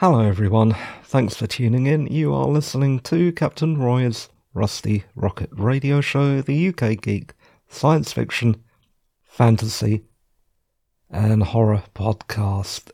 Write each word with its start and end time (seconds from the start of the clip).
Hello, 0.00 0.20
everyone. 0.20 0.76
Thanks 1.02 1.34
for 1.34 1.48
tuning 1.48 1.88
in. 1.88 2.06
You 2.06 2.32
are 2.32 2.46
listening 2.46 3.00
to 3.00 3.32
Captain 3.32 3.76
Roy's 3.76 4.28
Rusty 4.54 5.02
Rocket 5.16 5.50
Radio 5.50 6.00
Show, 6.00 6.40
the 6.40 6.68
UK 6.68 7.02
Geek 7.02 7.34
Science 7.68 8.12
Fiction, 8.12 8.62
Fantasy, 9.24 10.04
and 11.10 11.42
Horror 11.42 11.82
Podcast, 11.96 12.92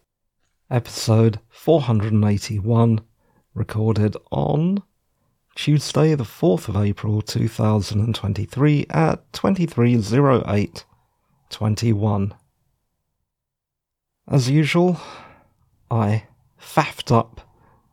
episode 0.71 1.41
481, 1.51 3.03
recorded 3.53 4.17
on 4.33 4.83
Tuesday, 5.55 6.15
the 6.15 6.25
4th 6.25 6.69
of 6.69 6.77
April 6.79 7.21
2023 7.21 8.87
at 8.89 9.31
230821. 9.35 12.35
As 14.27 14.49
usual, 14.49 14.99
I 15.91 16.29
faffed 16.65 17.13
up 17.13 17.41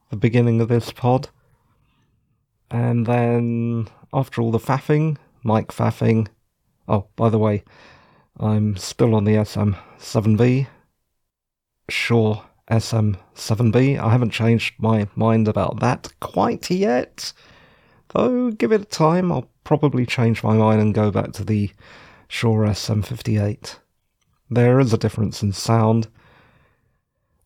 the 0.10 0.16
beginning 0.16 0.62
of 0.62 0.68
this 0.68 0.92
pod. 0.92 1.30
And 2.70 3.06
then, 3.06 3.88
after 4.14 4.42
all 4.42 4.52
the 4.52 4.60
faffing, 4.60 5.18
Mike 5.44 5.70
faffing. 5.70 6.28
Oh, 6.88 7.08
by 7.16 7.30
the 7.30 7.38
way, 7.38 7.64
I'm 8.40 8.78
still 8.78 9.14
on 9.16 9.26
the 9.26 9.36
SM7B. 9.36 10.68
Sure, 11.90 12.44
SM7B. 12.70 14.00
I 14.00 14.10
haven't 14.10 14.32
changed 14.32 14.76
my 14.80 15.08
mind 15.16 15.48
about 15.48 15.80
that 15.80 16.12
quite 16.20 16.70
yet. 16.72 17.34
Though, 18.14 18.52
give 18.52 18.72
it 18.72 18.90
time, 18.90 19.32
I'll 19.32 19.50
probably 19.64 20.06
change 20.06 20.44
my 20.44 20.56
mind 20.56 20.82
and 20.82 20.94
go 20.94 21.12
back 21.12 21.34
to 21.34 21.44
the 21.44 21.72
Shure 22.28 22.66
SM58. 22.66 23.78
There 24.50 24.80
is 24.80 24.94
a 24.94 24.98
difference 24.98 25.44
in 25.44 25.52
sound 25.52 26.08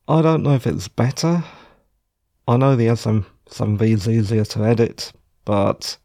I 0.08 0.22
don't 0.22 0.44
know 0.44 0.54
if 0.54 0.68
it's 0.68 0.88
better. 0.88 1.44
I 2.48 2.57
know 2.57 2.76
the 2.76 2.88
SM7B 2.88 3.82
is 3.82 4.07
easier 4.07 4.46
to 4.46 4.63
edit, 4.63 5.12
but 5.46 5.98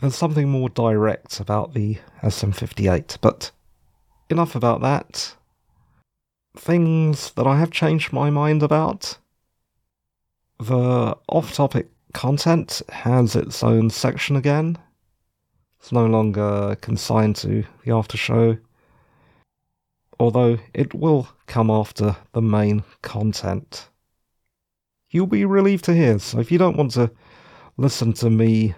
there's 0.00 0.14
something 0.14 0.48
more 0.48 0.68
direct 0.68 1.40
about 1.40 1.74
the 1.74 1.98
SM58. 2.22 3.18
But 3.20 3.50
enough 4.30 4.54
about 4.54 4.82
that. 4.82 5.34
Things 6.56 7.32
that 7.32 7.46
I 7.46 7.58
have 7.58 7.72
changed 7.72 8.12
my 8.12 8.30
mind 8.30 8.62
about. 8.62 9.18
The 10.60 11.16
off 11.28 11.52
topic 11.52 11.88
content 12.12 12.82
has 12.88 13.34
its 13.34 13.64
own 13.64 13.90
section 13.90 14.36
again. 14.36 14.78
It's 15.80 15.90
no 15.90 16.06
longer 16.06 16.76
consigned 16.80 17.34
to 17.36 17.64
the 17.84 17.92
after 17.92 18.16
show 18.16 18.58
although 20.18 20.58
it 20.74 20.94
will 20.94 21.28
come 21.46 21.70
after 21.70 22.16
the 22.32 22.42
main 22.42 22.84
content. 23.02 23.88
You'll 25.10 25.26
be 25.26 25.44
relieved 25.44 25.84
to 25.84 25.94
hear, 25.94 26.18
so 26.18 26.40
if 26.40 26.52
you 26.52 26.58
don't 26.58 26.76
want 26.76 26.92
to 26.92 27.10
listen 27.76 28.12
to 28.14 28.28
me, 28.28 28.74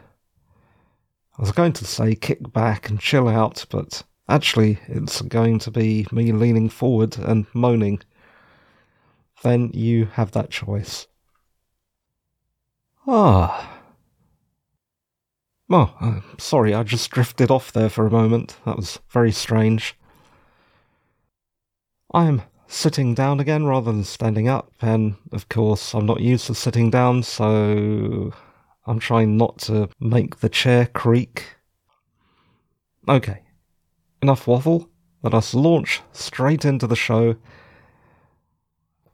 I 1.38 1.42
was 1.42 1.52
going 1.52 1.72
to 1.74 1.84
say 1.84 2.14
kick 2.14 2.52
back 2.52 2.88
and 2.88 3.00
chill 3.00 3.28
out, 3.28 3.64
but 3.70 4.02
actually 4.28 4.78
it's 4.86 5.22
going 5.22 5.58
to 5.60 5.70
be 5.70 6.06
me 6.12 6.32
leaning 6.32 6.68
forward 6.68 7.18
and 7.18 7.46
moaning, 7.52 8.00
then 9.42 9.70
you 9.72 10.04
have 10.04 10.32
that 10.32 10.50
choice. 10.50 11.06
Ah. 13.06 13.78
Oh, 15.70 15.94
uh, 16.00 16.20
sorry, 16.38 16.74
I 16.74 16.82
just 16.82 17.10
drifted 17.10 17.50
off 17.50 17.72
there 17.72 17.88
for 17.88 18.06
a 18.06 18.10
moment. 18.10 18.56
That 18.66 18.76
was 18.76 18.98
very 19.08 19.32
strange. 19.32 19.96
I'm 22.12 22.42
sitting 22.66 23.14
down 23.14 23.38
again 23.40 23.66
rather 23.66 23.92
than 23.92 24.04
standing 24.04 24.48
up, 24.48 24.72
and 24.80 25.16
of 25.32 25.48
course, 25.48 25.94
I'm 25.94 26.06
not 26.06 26.20
used 26.20 26.46
to 26.46 26.54
sitting 26.54 26.90
down, 26.90 27.22
so 27.22 28.32
I'm 28.86 28.98
trying 28.98 29.36
not 29.36 29.58
to 29.60 29.88
make 30.00 30.40
the 30.40 30.48
chair 30.48 30.86
creak. 30.86 31.56
Okay, 33.08 33.42
enough 34.22 34.46
waffle. 34.46 34.88
Let 35.22 35.34
us 35.34 35.54
launch 35.54 36.00
straight 36.12 36.64
into 36.64 36.86
the 36.86 36.96
show. 36.96 37.36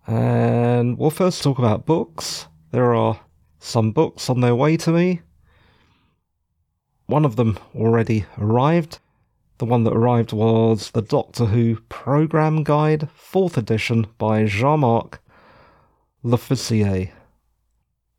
And 0.06 0.97
we'll 0.97 1.11
first 1.11 1.43
talk 1.43 1.59
about 1.59 1.85
books. 1.85 2.47
There 2.71 2.95
are 2.95 3.21
some 3.59 3.93
books 3.93 4.31
on 4.31 4.41
their 4.41 4.55
way 4.55 4.77
to 4.79 4.93
me. 4.93 5.23
One 7.06 7.25
of 7.25 7.37
them 7.37 7.59
already 7.75 8.25
arrived. 8.39 9.01
The 9.59 9.65
one 9.65 9.84
that 9.84 9.94
arrived 9.94 10.34
was 10.34 10.91
the 10.91 11.00
Doctor 11.00 11.47
Who 11.47 11.77
Programme 11.89 12.62
Guide, 12.62 13.09
4th 13.19 13.56
edition 13.56 14.06
by 14.19 14.44
Jean 14.44 14.81
Marc 14.81 15.22
Lofficier. 16.22 17.11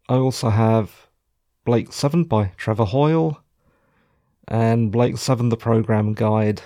I 0.10 0.16
also 0.16 0.50
have 0.50 1.08
Blake 1.64 1.94
7 1.94 2.24
by 2.24 2.54
Trevor 2.58 2.86
Hoyle 2.86 3.44
and 4.48 4.92
Blake 4.92 5.20
7 5.20 5.50
the 5.50 5.58
Programme 5.58 6.14
Guide 6.14 6.64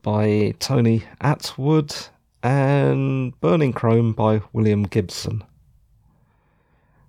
by 0.00 0.54
Tony 0.60 1.02
Attwood 1.20 2.10
and 2.44 3.38
Burning 3.40 3.72
Chrome 3.72 4.12
by 4.12 4.42
William 4.52 4.84
Gibson. 4.84 5.42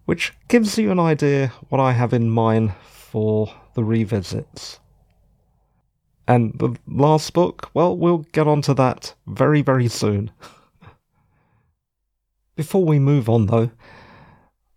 Which 0.06 0.34
gives 0.48 0.80
you 0.80 0.90
an 0.90 1.00
idea 1.00 1.54
what 1.70 1.80
I 1.80 1.92
have 1.92 2.14
in 2.14 2.32
mind 2.32 2.74
for 2.82 3.54
the 3.76 3.84
revisits. 3.84 4.80
And 6.28 6.58
the 6.60 6.76
last 6.88 7.34
book, 7.34 7.70
well, 7.74 7.96
we'll 7.96 8.26
get 8.34 8.48
on 8.48 8.62
to 8.64 8.74
that 8.74 9.16
very, 9.28 9.62
very 9.62 9.88
soon. 9.88 10.32
Before 12.56 12.84
we 12.84 13.00
move 13.00 13.30
on, 13.30 13.46
though, 13.46 13.72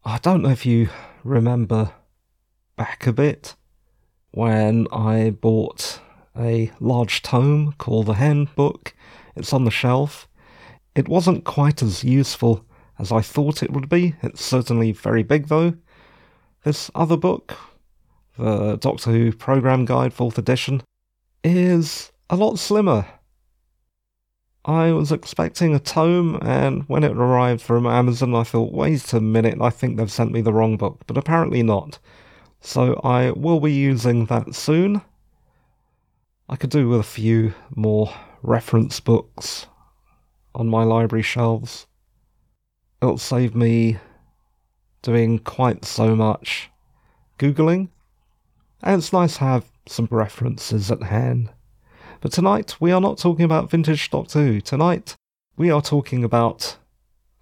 I 0.04 0.18
don't 0.18 0.42
know 0.42 0.50
if 0.50 0.64
you 0.64 0.90
remember 1.24 1.92
back 2.76 3.06
a 3.06 3.12
bit 3.12 3.56
when 4.30 4.86
I 4.92 5.30
bought 5.30 6.00
a 6.38 6.70
large 6.78 7.22
tome 7.22 7.74
called 7.78 8.06
the 8.06 8.14
Handbook. 8.14 8.94
It's 9.34 9.52
on 9.52 9.64
the 9.64 9.70
shelf. 9.70 10.28
It 10.94 11.08
wasn't 11.08 11.44
quite 11.44 11.82
as 11.82 12.04
useful 12.04 12.64
as 12.98 13.10
I 13.10 13.22
thought 13.22 13.62
it 13.62 13.72
would 13.72 13.88
be. 13.88 14.14
It's 14.22 14.44
certainly 14.44 14.92
very 14.92 15.24
big, 15.24 15.48
though. 15.48 15.74
This 16.62 16.90
other 16.94 17.16
book, 17.16 17.56
the 18.38 18.76
Doctor 18.76 19.10
Who 19.10 19.32
Programme 19.32 19.84
Guide, 19.84 20.14
4th 20.14 20.38
edition, 20.38 20.82
is 21.42 22.12
a 22.28 22.36
lot 22.36 22.58
slimmer. 22.58 23.06
I 24.64 24.92
was 24.92 25.10
expecting 25.10 25.74
a 25.74 25.80
tome, 25.80 26.38
and 26.42 26.82
when 26.88 27.02
it 27.02 27.12
arrived 27.12 27.62
from 27.62 27.86
Amazon, 27.86 28.34
I 28.34 28.42
thought, 28.42 28.72
wait 28.72 29.12
a 29.14 29.20
minute, 29.20 29.58
I 29.60 29.70
think 29.70 29.96
they've 29.96 30.12
sent 30.12 30.32
me 30.32 30.42
the 30.42 30.52
wrong 30.52 30.76
book, 30.76 31.00
but 31.06 31.16
apparently 31.16 31.62
not. 31.62 31.98
So 32.60 33.00
I 33.02 33.30
will 33.30 33.58
be 33.58 33.72
using 33.72 34.26
that 34.26 34.54
soon. 34.54 35.00
I 36.48 36.56
could 36.56 36.70
do 36.70 36.88
with 36.88 37.00
a 37.00 37.04
few 37.04 37.54
more 37.74 38.12
reference 38.42 39.00
books 39.00 39.66
on 40.54 40.68
my 40.68 40.82
library 40.82 41.22
shelves. 41.22 41.86
It'll 43.00 43.18
save 43.18 43.54
me 43.54 43.98
doing 45.00 45.38
quite 45.38 45.86
so 45.86 46.14
much 46.14 46.70
Googling, 47.38 47.88
and 48.82 48.98
it's 48.98 49.12
nice 49.12 49.38
to 49.38 49.44
have 49.44 49.70
some 49.90 50.08
references 50.10 50.90
at 50.90 51.02
hand. 51.02 51.50
But 52.20 52.32
tonight 52.32 52.80
we 52.80 52.92
are 52.92 53.00
not 53.00 53.18
talking 53.18 53.44
about 53.44 53.70
vintage 53.70 54.10
Doctor 54.10 54.44
Who. 54.44 54.60
Tonight 54.60 55.16
we 55.56 55.70
are 55.70 55.82
talking 55.82 56.24
about 56.24 56.76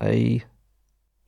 a. 0.03 0.43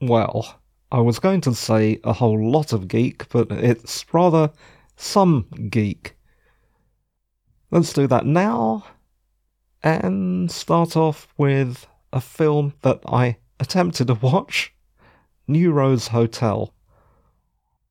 Well, 0.01 0.61
I 0.91 1.01
was 1.01 1.19
going 1.19 1.41
to 1.43 1.55
say 1.55 2.01
a 2.05 2.13
whole 2.13 2.51
lot 2.51 2.73
of 2.73 2.89
geek, 2.89 3.29
but 3.29 3.51
it's 3.51 4.05
rather 4.13 4.51
some 4.97 5.47
geek. 5.69 6.17
Let's 7.71 7.93
do 7.93 8.07
that 8.09 8.27
now 8.27 8.85
and 9.83 10.51
start 10.51 10.97
off 10.97 11.29
with 11.37 11.87
a 12.13 12.21
film 12.21 12.75
that 12.83 13.01
I 13.07 13.37
attempted 13.61 14.09
to 14.09 14.15
watch 14.15 14.75
New 15.47 15.73
Rose 15.73 16.09
Hotel. 16.09 16.73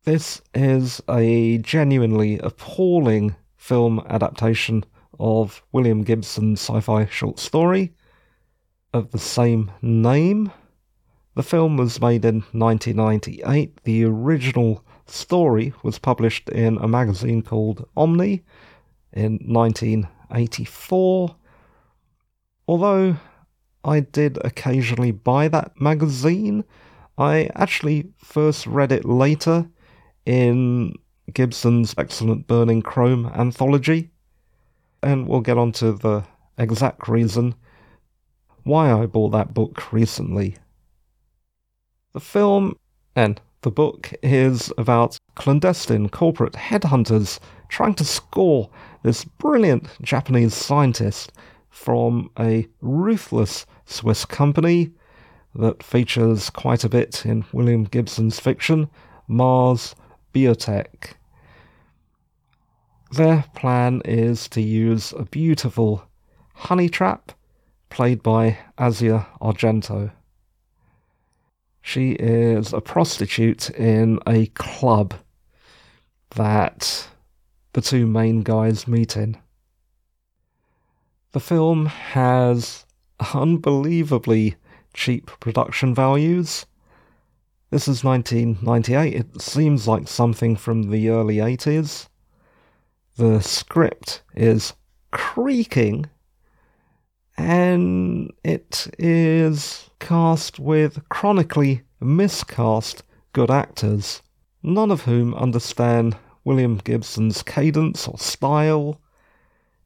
This 0.06 0.42
is 0.54 1.02
a 1.10 1.58
genuinely 1.58 2.40
appalling 2.40 3.36
film 3.58 4.02
adaptation 4.08 4.86
of 5.20 5.62
William 5.74 6.04
Gibson's 6.04 6.62
sci 6.62 6.80
fi 6.80 7.06
short 7.08 7.38
story 7.38 7.94
of 8.94 9.12
the 9.12 9.20
same 9.20 9.72
name. 9.82 10.54
The 11.36 11.44
film 11.44 11.76
was 11.76 12.00
made 12.00 12.24
in 12.24 12.44
1998. 12.54 13.84
The 13.84 14.06
original 14.06 14.86
story 15.06 15.74
was 15.84 16.00
published 16.00 16.48
in 16.48 16.78
a 16.78 16.88
magazine 16.88 17.42
called 17.42 17.86
Omni 17.98 18.46
in 19.12 19.34
1984. 19.46 21.36
Although 22.70 23.18
I 23.84 24.00
did 24.00 24.40
occasionally 24.46 25.12
buy 25.12 25.50
that 25.50 25.80
magazine, 25.80 26.64
I 27.18 27.50
actually 27.54 28.14
first 28.18 28.66
read 28.66 28.94
it 28.94 29.04
later 29.04 29.70
in 30.26 30.94
Gibson's 31.34 31.94
excellent 31.98 32.48
Burning 32.48 32.82
Chrome 32.82 33.28
anthology. 33.28 34.12
And 35.02 35.28
we'll 35.28 35.42
get 35.42 35.58
on 35.58 35.72
to 35.74 35.94
the 35.94 36.24
exact 36.58 37.08
reason 37.08 37.56
why 38.64 38.92
I 38.92 39.06
bought 39.06 39.30
that 39.30 39.54
book 39.54 39.92
recently. 39.94 40.58
The 42.14 42.20
film 42.20 42.76
and 43.16 43.40
the 43.62 43.72
book 43.72 44.14
is 44.24 44.72
about 44.78 45.18
clandestine 45.36 46.10
corporate 46.10 46.54
headhunters 46.54 47.40
trying 47.68 47.94
to 47.96 48.06
score 48.06 48.70
this 49.04 49.26
brilliant 49.26 49.88
Japanese 50.02 50.54
scientist 50.54 51.32
from 51.70 52.30
a 52.40 52.68
ruthless 52.82 53.66
Swiss 53.86 54.26
company 54.26 54.92
that 55.56 55.84
features 55.84 56.50
quite 56.50 56.84
a 56.84 56.90
bit 56.90 57.26
in 57.26 57.46
William 57.52 57.84
Gibson's 57.84 58.40
fiction, 58.40 58.90
Mars 59.28 59.96
Biotech. 60.34 61.14
Their 63.12 63.46
plan 63.56 64.02
is 64.06 64.48
to 64.50 64.62
use 64.62 65.14
a 65.14 65.24
beautiful 65.24 66.04
honey 66.54 66.90
trap 66.90 67.32
played 67.90 68.22
by 68.22 68.60
Asia 68.80 69.28
Argento. 69.42 70.12
She 71.82 72.12
is 72.12 72.72
a 72.72 72.82
prostitute 72.82 73.70
in 73.72 74.20
a 74.28 74.48
club 74.48 75.16
that 76.36 77.08
the 77.74 77.82
two 77.82 78.06
main 78.06 78.42
guys 78.42 78.88
meet 78.88 79.18
in. 79.18 79.38
The 81.32 81.40
film 81.40 81.88
has 81.88 82.86
unbelievably 83.34 84.56
cheap 84.94 85.32
production 85.40 85.94
values. 85.94 86.66
This 87.72 87.88
is 87.88 88.04
1998. 88.04 89.14
It 89.14 89.42
seems 89.42 89.88
like 89.88 90.08
something 90.08 90.56
from 90.56 90.90
the 90.90 91.10
early 91.10 91.36
80s. 91.36 92.08
The 93.18 93.42
script 93.42 94.24
is 94.36 94.74
creaking 95.12 96.08
and 97.38 98.32
it 98.44 98.88
is 98.98 99.92
cast 100.00 100.58
with 100.58 101.08
chronically 101.10 101.84
miscast 102.00 103.04
good 103.34 103.52
actors, 103.52 104.24
none 104.64 104.90
of 104.90 105.04
whom 105.04 105.36
understand 105.36 106.18
William 106.44 106.78
Gibson's 106.78 107.44
cadence 107.44 108.08
or 108.08 108.18
style. 108.18 109.00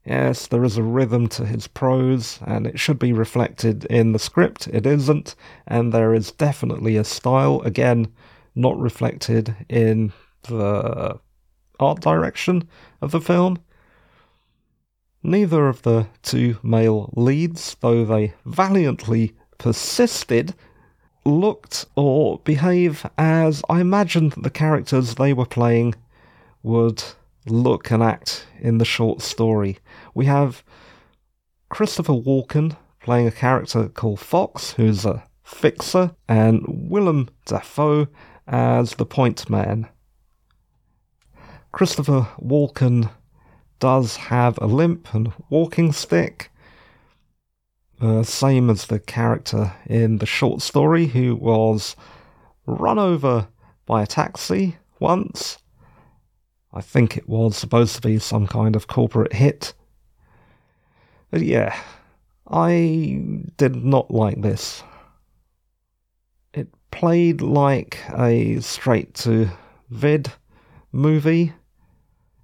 Yes, 0.05 0.47
there 0.47 0.65
is 0.65 0.77
a 0.77 0.83
rhythm 0.83 1.27
to 1.29 1.45
his 1.45 1.67
prose, 1.67 2.39
and 2.45 2.67
it 2.67 2.77
should 2.77 2.99
be 2.99 3.13
reflected 3.13 3.85
in 3.85 4.11
the 4.11 4.19
script. 4.19 4.67
It 4.67 4.85
isn't, 4.85 5.35
and 5.65 5.93
there 5.93 6.13
is 6.13 6.31
definitely 6.31 6.97
a 6.97 7.05
style, 7.05 7.61
again, 7.61 8.11
not 8.53 8.77
reflected 8.77 9.55
in 9.69 10.11
the 10.43 11.19
art 11.79 12.01
direction 12.01 12.67
of 13.01 13.11
the 13.11 13.21
film. 13.21 13.59
Neither 15.23 15.69
of 15.69 15.83
the 15.83 16.07
two 16.21 16.57
male 16.61 17.09
leads, 17.15 17.77
though 17.79 18.03
they 18.03 18.33
valiantly 18.45 19.33
persisted, 19.57 20.53
looked 21.23 21.85
or 21.95 22.39
behave 22.39 23.05
as 23.17 23.63
I 23.69 23.79
imagined 23.79 24.33
the 24.33 24.49
characters 24.49 25.15
they 25.15 25.31
were 25.31 25.45
playing 25.45 25.95
would 26.61 27.01
look 27.45 27.89
and 27.89 28.03
act 28.03 28.45
in 28.59 28.77
the 28.79 28.85
short 28.85 29.21
story. 29.21 29.77
We 30.13 30.25
have 30.25 30.63
Christopher 31.69 32.13
Walken 32.13 32.77
playing 33.01 33.27
a 33.27 33.31
character 33.31 33.89
called 33.89 34.19
Fox, 34.19 34.73
who's 34.73 35.05
a 35.05 35.23
fixer, 35.43 36.15
and 36.27 36.63
Willem 36.67 37.29
Dafoe 37.45 38.07
as 38.47 38.95
the 38.95 39.05
point 39.05 39.49
man. 39.49 39.87
Christopher 41.71 42.27
Walken 42.39 43.09
does 43.79 44.15
have 44.15 44.57
a 44.61 44.67
limp 44.67 45.13
and 45.13 45.33
walking 45.49 45.91
stick. 45.91 46.51
Uh, 47.99 48.23
same 48.23 48.69
as 48.69 48.85
the 48.85 48.99
character 48.99 49.73
in 49.87 50.17
the 50.17 50.25
short 50.25 50.61
story 50.61 51.07
who 51.07 51.35
was 51.35 51.95
run 52.65 52.99
over 52.99 53.47
by 53.85 54.03
a 54.03 54.07
taxi 54.07 54.77
once. 54.99 55.57
I 56.71 56.81
think 56.81 57.17
it 57.17 57.27
was 57.27 57.57
supposed 57.57 57.95
to 57.95 58.01
be 58.01 58.19
some 58.19 58.47
kind 58.47 58.75
of 58.75 58.87
corporate 58.87 59.33
hit. 59.33 59.73
But 61.33 61.41
yeah, 61.41 61.75
I 62.47 63.23
did 63.57 63.75
not 63.75 64.11
like 64.11 64.39
this. 64.39 64.83
It 66.53 66.67
played 66.91 67.41
like 67.41 67.97
a 68.15 68.59
straight 68.59 69.15
to 69.15 69.49
vid 69.89 70.31
movie 70.91 71.53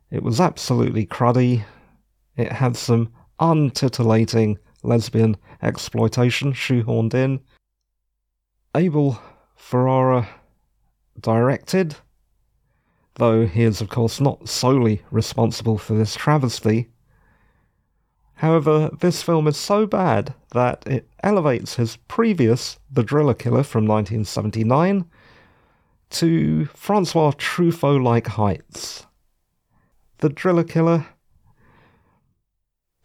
it 0.09 0.23
was 0.23 0.41
absolutely 0.41 1.05
cruddy. 1.05 1.65
It 2.35 2.51
had 2.51 2.75
some 2.75 3.11
untitillating 3.39 4.57
lesbian 4.81 5.37
exploitation 5.61 6.53
shoehorned 6.53 7.13
in. 7.13 7.41
Abel 8.73 9.21
Ferrara 9.55 10.27
directed, 11.19 11.95
though 13.15 13.45
he 13.45 13.61
is, 13.61 13.81
of 13.81 13.89
course, 13.89 14.19
not 14.19 14.49
solely 14.49 15.03
responsible 15.11 15.77
for 15.77 15.93
this 15.93 16.15
travesty. 16.15 16.89
However, 18.39 18.89
this 18.99 19.23
film 19.23 19.47
is 19.47 19.57
so 19.57 19.85
bad 19.85 20.33
that 20.51 20.83
it 20.85 21.07
elevates 21.23 21.75
his 21.75 21.97
previous 22.07 22.79
The 22.91 23.03
Driller 23.03 23.33
Killer 23.33 23.63
from 23.63 23.85
1979 23.85 25.05
to 26.11 26.65
Francois 26.65 27.31
Truffaut 27.31 28.03
like 28.03 28.27
heights 28.27 29.05
the 30.19 30.29
Driller 30.29 30.63
Killer 30.63 31.07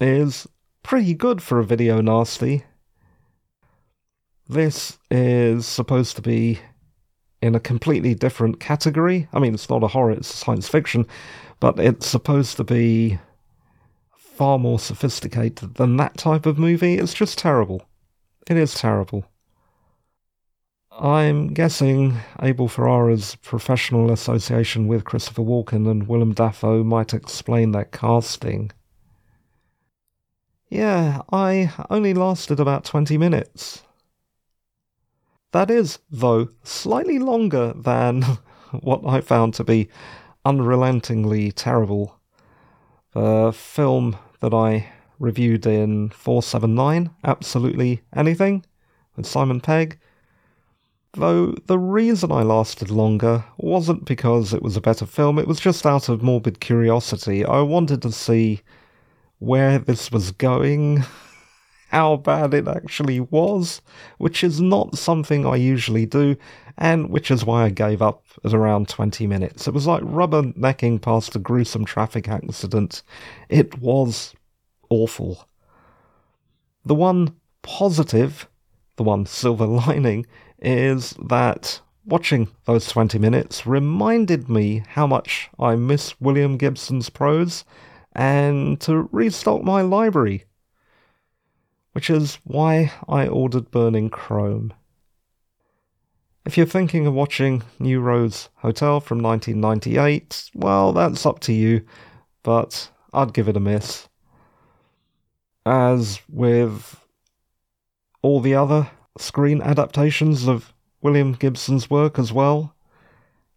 is 0.01 0.47
pretty 0.83 1.15
good 1.15 1.43
for 1.43 1.59
a 1.59 1.65
video 1.65 2.01
nasty. 2.01 2.65
This 4.49 4.99
is 5.11 5.65
supposed 5.65 6.17
to 6.17 6.23
be 6.23 6.59
in 7.41 7.55
a 7.55 7.61
completely 7.61 8.15
different 8.15 8.61
category. 8.61 9.29
I 9.33 9.39
mean, 9.39 9.55
it's 9.55 9.71
not 9.71 9.85
a 9.85 9.89
horror, 9.89 10.13
it's 10.13 10.33
science 10.33 10.69
fiction, 10.69 11.07
but 11.61 11.79
it's 11.79 12.07
supposed 12.07 12.57
to 12.57 12.65
be 12.65 13.19
far 14.35 14.59
more 14.59 14.79
sophisticated 14.79 15.75
than 15.75 15.97
that 15.97 16.17
type 16.19 16.45
of 16.45 16.59
movie. 16.59 16.95
It's 16.99 17.15
just 17.15 17.39
terrible. 17.39 17.87
It 18.49 18.57
is 18.57 18.75
terrible. 18.75 19.25
I'm 20.91 21.49
guessing 21.49 22.19
Abel 22.41 22.69
Ferrara's 22.69 23.37
professional 23.37 24.13
association 24.13 24.87
with 24.87 25.05
Christopher 25.05 25.43
Walken 25.43 25.91
and 25.91 26.07
Willem 26.07 26.35
Dafoe 26.35 26.85
might 26.85 27.15
explain 27.15 27.73
that 27.73 27.91
casting. 27.91 28.71
Yeah, 30.69 31.23
I 31.33 31.73
only 31.91 32.15
lasted 32.15 32.61
about 32.61 32.85
20 32.85 33.19
minutes. 33.19 33.83
That 35.53 35.71
is, 35.71 36.01
though, 36.11 36.49
slightly 36.65 37.19
longer 37.19 37.73
than 37.77 38.23
what 38.81 39.03
I 39.07 39.21
found 39.21 39.55
to 39.55 39.65
be 39.65 39.89
unrelentingly 40.45 41.53
terrible. 41.53 42.19
The 43.15 43.53
film 43.55 44.17
that 44.41 44.53
I 44.53 44.89
reviewed 45.19 45.67
in 45.67 46.11
479, 46.11 47.11
Absolutely 47.25 48.03
Anything, 48.15 48.65
with 49.17 49.27
Simon 49.27 49.61
Pegg, 49.61 49.99
Though 51.17 51.53
the 51.67 51.79
reason 51.79 52.33
I 52.33 52.43
lasted 52.43 52.91
longer 52.91 53.45
wasn't 53.57 54.05
because 54.05 54.53
it 54.53 54.63
was 54.63 54.77
a 54.77 54.81
better 54.81 55.07
film, 55.07 55.39
it 55.39 55.47
was 55.47 55.61
just 55.61 55.87
out 55.87 56.09
of 56.09 56.25
morbid 56.25 56.59
curiosity. 56.59 57.45
I 57.45 57.61
wanted 57.61 58.03
to 58.03 58.11
see 58.11 58.63
where 59.39 59.79
this 59.79 60.11
was 60.11 60.33
going, 60.33 61.05
how 61.91 62.17
bad 62.17 62.53
it 62.53 62.67
actually 62.67 63.21
was, 63.21 63.81
which 64.19 64.43
is 64.43 64.61
not 64.61 64.99
something 64.99 65.47
I 65.47 65.55
usually 65.55 66.05
do, 66.05 66.37
and 66.77 67.11
which 67.11 67.31
is 67.31 67.45
why 67.45 67.65
I 67.65 67.71
gave 67.71 68.03
up 68.03 68.25
at 68.45 68.53
around 68.53 68.89
20 68.89 69.27
minutes. 69.27 69.69
It 69.69 69.75
was 69.75 69.87
like 69.87 70.03
rubbernecking 70.03 71.01
past 71.03 71.37
a 71.37 71.39
gruesome 71.39 71.85
traffic 71.85 72.29
accident. 72.29 73.03
It 73.49 73.79
was 73.79 74.35
awful. 74.91 75.49
The 76.85 76.95
one 76.95 77.37
positive, 77.63 78.49
the 78.97 79.05
one 79.05 79.27
silver 79.27 79.67
lining, 79.87 80.27
is 80.59 81.15
that 81.23 81.81
watching 82.05 82.49
those 82.67 82.87
20 82.89 83.19
minutes 83.19 83.67
reminded 83.67 84.49
me 84.49 84.85
how 84.89 85.07
much 85.07 85.51
I 85.59 85.77
miss 85.77 86.21
William 86.21 86.57
Gibson's 86.57 87.09
prose 87.09 87.65
and 88.13 88.81
to 88.83 89.09
restock 89.13 89.63
my 89.63 89.81
library, 89.81 90.45
which 91.93 92.11
is 92.11 92.39
why 92.45 92.93
I 93.09 93.27
ordered 93.27 93.71
Burning 93.71 94.11
Chrome. 94.11 94.73
If 96.47 96.59
you're 96.59 96.67
thinking 96.67 97.07
of 97.07 97.15
watching 97.15 97.63
New 97.79 98.01
Rose 98.01 98.51
Hotel 98.57 99.01
from 99.01 99.23
1998, 99.23 100.51
well, 100.55 100.93
that's 100.93 101.25
up 101.25 101.41
to 101.41 101.55
you, 101.55 101.87
but 102.43 102.91
I'd 103.15 103.33
give 103.33 103.49
it 103.49 103.57
a 103.57 103.61
miss. 103.61 104.09
As 105.65 106.21
with 106.29 107.01
all 108.21 108.41
the 108.41 108.55
other 108.55 108.91
screen 109.17 109.63
adaptations 109.63 110.47
of 110.47 110.75
William 111.01 111.33
Gibson's 111.33 111.89
work 111.89 112.19
as 112.19 112.33
well. 112.33 112.75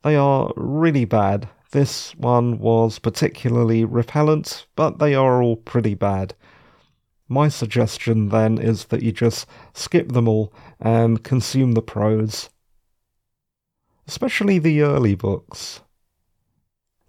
They 0.03 0.15
are 0.15 0.51
really 0.55 1.05
bad. 1.05 1.49
This 1.71 2.15
one 2.15 2.59
was 2.59 2.99
particularly 2.99 3.83
repellent, 3.83 4.65
but 4.75 4.99
they 4.99 5.13
are 5.13 5.41
all 5.41 5.57
pretty 5.57 5.93
bad. 5.93 6.35
My 7.27 7.49
suggestion 7.49 8.29
then 8.29 8.57
is 8.57 8.85
that 8.85 9.03
you 9.03 9.11
just 9.11 9.45
skip 9.73 10.13
them 10.13 10.27
all 10.29 10.53
and 10.79 11.23
consume 11.23 11.73
the 11.73 11.81
prose. 11.81 12.49
Especially 14.07 14.59
the 14.59 14.81
early 14.81 15.15
books. 15.15 15.81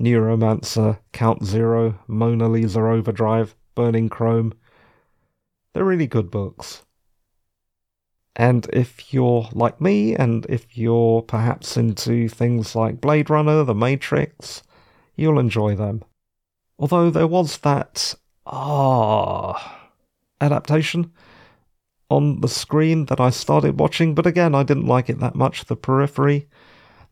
Neuromancer, 0.01 0.99
Count 1.13 1.45
Zero, 1.45 1.99
Mona 2.07 2.49
Lisa 2.49 2.81
Overdrive, 2.81 3.55
Burning 3.75 4.09
Chrome. 4.09 4.55
They're 5.73 5.85
really 5.85 6.07
good 6.07 6.31
books. 6.31 6.85
And 8.37 8.69
if 8.73 9.13
you're 9.13 9.49
like 9.53 9.81
me, 9.81 10.15
and 10.15 10.47
if 10.49 10.79
you're 10.79 11.23
perhaps 11.23 11.77
into 11.77 12.29
things 12.29 12.77
like 12.77 13.01
Blade 13.01 13.29
Runner, 13.29 13.65
The 13.65 13.75
Matrix, 13.75 14.63
you'll 15.17 15.41
enjoy 15.41 15.75
them. 15.75 16.05
Although 16.79 17.11
there 17.11 17.27
was 17.27 17.59
that, 17.59 18.15
ah, 18.47 19.91
adaptation 20.41 21.13
on 22.09 22.41
the 22.41 22.49
screen 22.49 23.07
that 23.07 23.21
I 23.21 23.31
started 23.31 23.81
watching, 23.81 24.15
but 24.15 24.27
again, 24.27 24.55
I 24.55 24.63
didn't 24.63 24.87
like 24.87 25.11
it 25.11 25.19
that 25.19 25.35
much. 25.35 25.65
The 25.65 25.75
Periphery, 25.77 26.49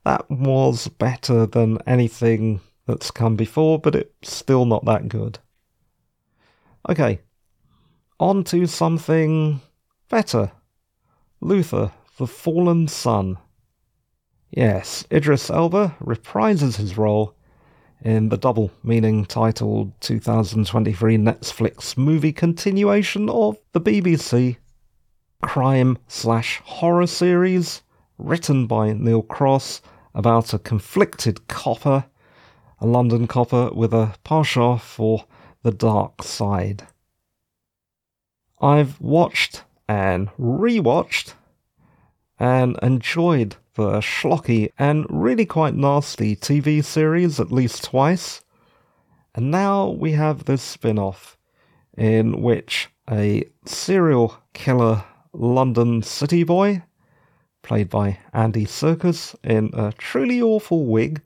that 0.06 0.30
was 0.30 0.86
better 0.86 1.46
than 1.46 1.78
anything 1.84 2.60
that's 2.86 3.10
come 3.10 3.34
before, 3.34 3.76
but 3.76 3.96
it's 3.96 4.32
still 4.32 4.64
not 4.64 4.84
that 4.84 5.08
good. 5.08 5.40
Okay, 6.88 7.18
on 8.20 8.44
to 8.44 8.68
something 8.68 9.60
better. 10.08 10.52
Luther, 11.40 11.90
the 12.18 12.28
Fallen 12.28 12.86
Sun. 12.86 13.38
Yes, 14.48 15.04
Idris 15.10 15.50
Elba 15.50 15.96
reprises 16.00 16.76
his 16.76 16.96
role 16.96 17.34
in 18.00 18.28
the 18.28 18.38
double 18.38 18.70
meaning 18.84 19.25
titled 19.25 20.00
2023 20.02 21.18
Netflix 21.18 21.96
movie 21.96 22.32
continuation 22.32 23.28
of 23.28 23.58
the 23.72 23.80
BBC 23.80 24.56
crime 25.42 25.98
slash 26.06 26.62
horror 26.64 27.08
series 27.08 27.82
written 28.18 28.68
by 28.68 28.92
Neil 28.92 29.22
Cross 29.22 29.82
about 30.16 30.54
a 30.54 30.58
conflicted 30.58 31.46
copper, 31.46 32.06
a 32.80 32.87
London 32.87 33.26
copper 33.26 33.70
with 33.73 33.92
a 33.92 34.14
penchant 34.25 34.80
for 34.80 35.26
the 35.62 35.70
dark 35.70 36.23
side. 36.23 36.87
I've 38.61 38.99
watched 38.99 39.64
and 39.87 40.30
rewatched 40.38 41.35
and 42.38 42.78
enjoyed 42.82 43.56
the 43.75 43.99
schlocky 44.00 44.73
and 44.78 45.06
really 45.11 45.44
quite 45.44 45.75
nasty 45.75 46.35
TV 46.35 46.82
series 46.82 47.38
at 47.38 47.52
least 47.52 47.85
twice. 47.85 48.42
And 49.35 49.50
now 49.50 49.90
we 49.90 50.12
have 50.12 50.46
this 50.46 50.62
spin 50.62 50.99
off 50.99 51.37
in 51.96 52.40
which 52.40 52.88
a 53.11 53.44
serial 53.66 54.38
killer 54.54 55.04
London 55.35 56.02
city 56.02 56.42
boy, 56.42 56.82
played 57.66 57.90
by 57.90 58.16
Andy 58.32 58.64
Serkis 58.64 59.35
in 59.42 59.70
a 59.75 59.92
truly 59.99 60.40
awful 60.40 60.87
wig, 60.87 61.20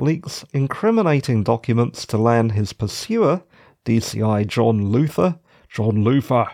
leaks 0.00 0.44
incriminating 0.52 1.44
documents 1.44 2.04
to 2.06 2.18
land 2.18 2.50
his 2.50 2.72
pursuer, 2.72 3.42
DCI 3.84 4.44
John 4.48 4.90
Luther, 4.90 5.38
John 5.68 6.02
Luther, 6.02 6.48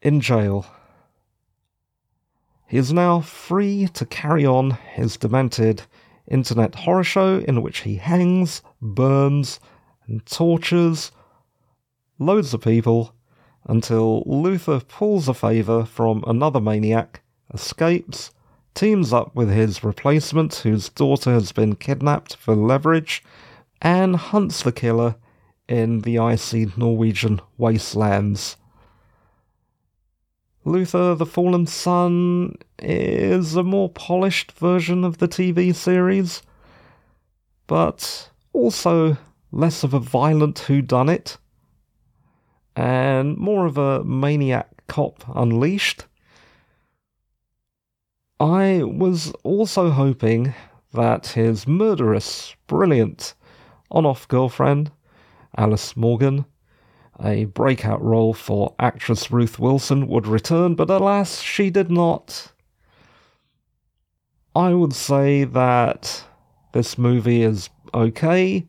in 0.00 0.20
jail. 0.20 0.64
He 2.68 2.78
is 2.78 2.92
now 2.92 3.20
free 3.20 3.88
to 3.94 4.06
carry 4.06 4.46
on 4.46 4.70
his 4.70 5.16
demented 5.16 5.82
internet 6.28 6.76
horror 6.76 7.04
show 7.04 7.38
in 7.38 7.62
which 7.62 7.80
he 7.80 7.96
hangs, 7.96 8.62
burns, 8.80 9.58
and 10.06 10.24
tortures 10.24 11.10
loads 12.20 12.54
of 12.54 12.60
people 12.60 13.12
until 13.64 14.22
Luther 14.24 14.78
pulls 14.78 15.26
a 15.26 15.34
favour 15.34 15.84
from 15.84 16.22
another 16.28 16.60
maniac, 16.60 17.22
escapes, 17.52 18.30
teams 18.76 19.12
up 19.12 19.34
with 19.34 19.50
his 19.50 19.82
replacement, 19.82 20.54
whose 20.56 20.88
daughter 20.88 21.32
has 21.32 21.50
been 21.50 21.74
kidnapped 21.74 22.36
for 22.36 22.54
leverage, 22.54 23.24
and 23.82 24.14
hunts 24.16 24.62
the 24.62 24.70
killer 24.70 25.16
in 25.68 26.02
the 26.02 26.18
icy 26.18 26.70
Norwegian 26.76 27.40
wastelands. 27.58 28.56
Luther 30.64 31.14
the 31.14 31.26
Fallen 31.26 31.66
Sun 31.66 32.56
is 32.78 33.56
a 33.56 33.62
more 33.62 33.88
polished 33.88 34.52
version 34.52 35.04
of 35.04 35.18
the 35.18 35.28
TV 35.28 35.74
series, 35.74 36.42
but 37.66 38.30
also 38.52 39.16
less 39.52 39.82
of 39.84 39.94
a 39.94 40.00
violent 40.00 40.56
whodunit 40.66 41.38
and 42.74 43.36
more 43.38 43.64
of 43.64 43.78
a 43.78 44.04
maniac 44.04 44.68
cop 44.86 45.24
unleashed. 45.34 46.04
I 48.38 48.82
was 48.84 49.32
also 49.44 49.90
hoping 49.90 50.54
that 50.92 51.28
his 51.28 51.66
murderous, 51.66 52.54
brilliant 52.66 53.34
on 53.90 54.04
off 54.04 54.28
girlfriend, 54.28 54.90
Alice 55.56 55.96
Morgan, 55.96 56.44
a 57.18 57.46
breakout 57.46 58.02
role 58.02 58.34
for 58.34 58.74
actress 58.78 59.30
Ruth 59.30 59.58
Wilson 59.58 60.06
would 60.08 60.26
return, 60.26 60.74
but 60.74 60.90
alas, 60.90 61.40
she 61.40 61.70
did 61.70 61.90
not. 61.90 62.52
I 64.54 64.74
would 64.74 64.92
say 64.92 65.44
that 65.44 66.24
this 66.72 66.98
movie 66.98 67.42
is 67.42 67.70
okay, 67.94 68.66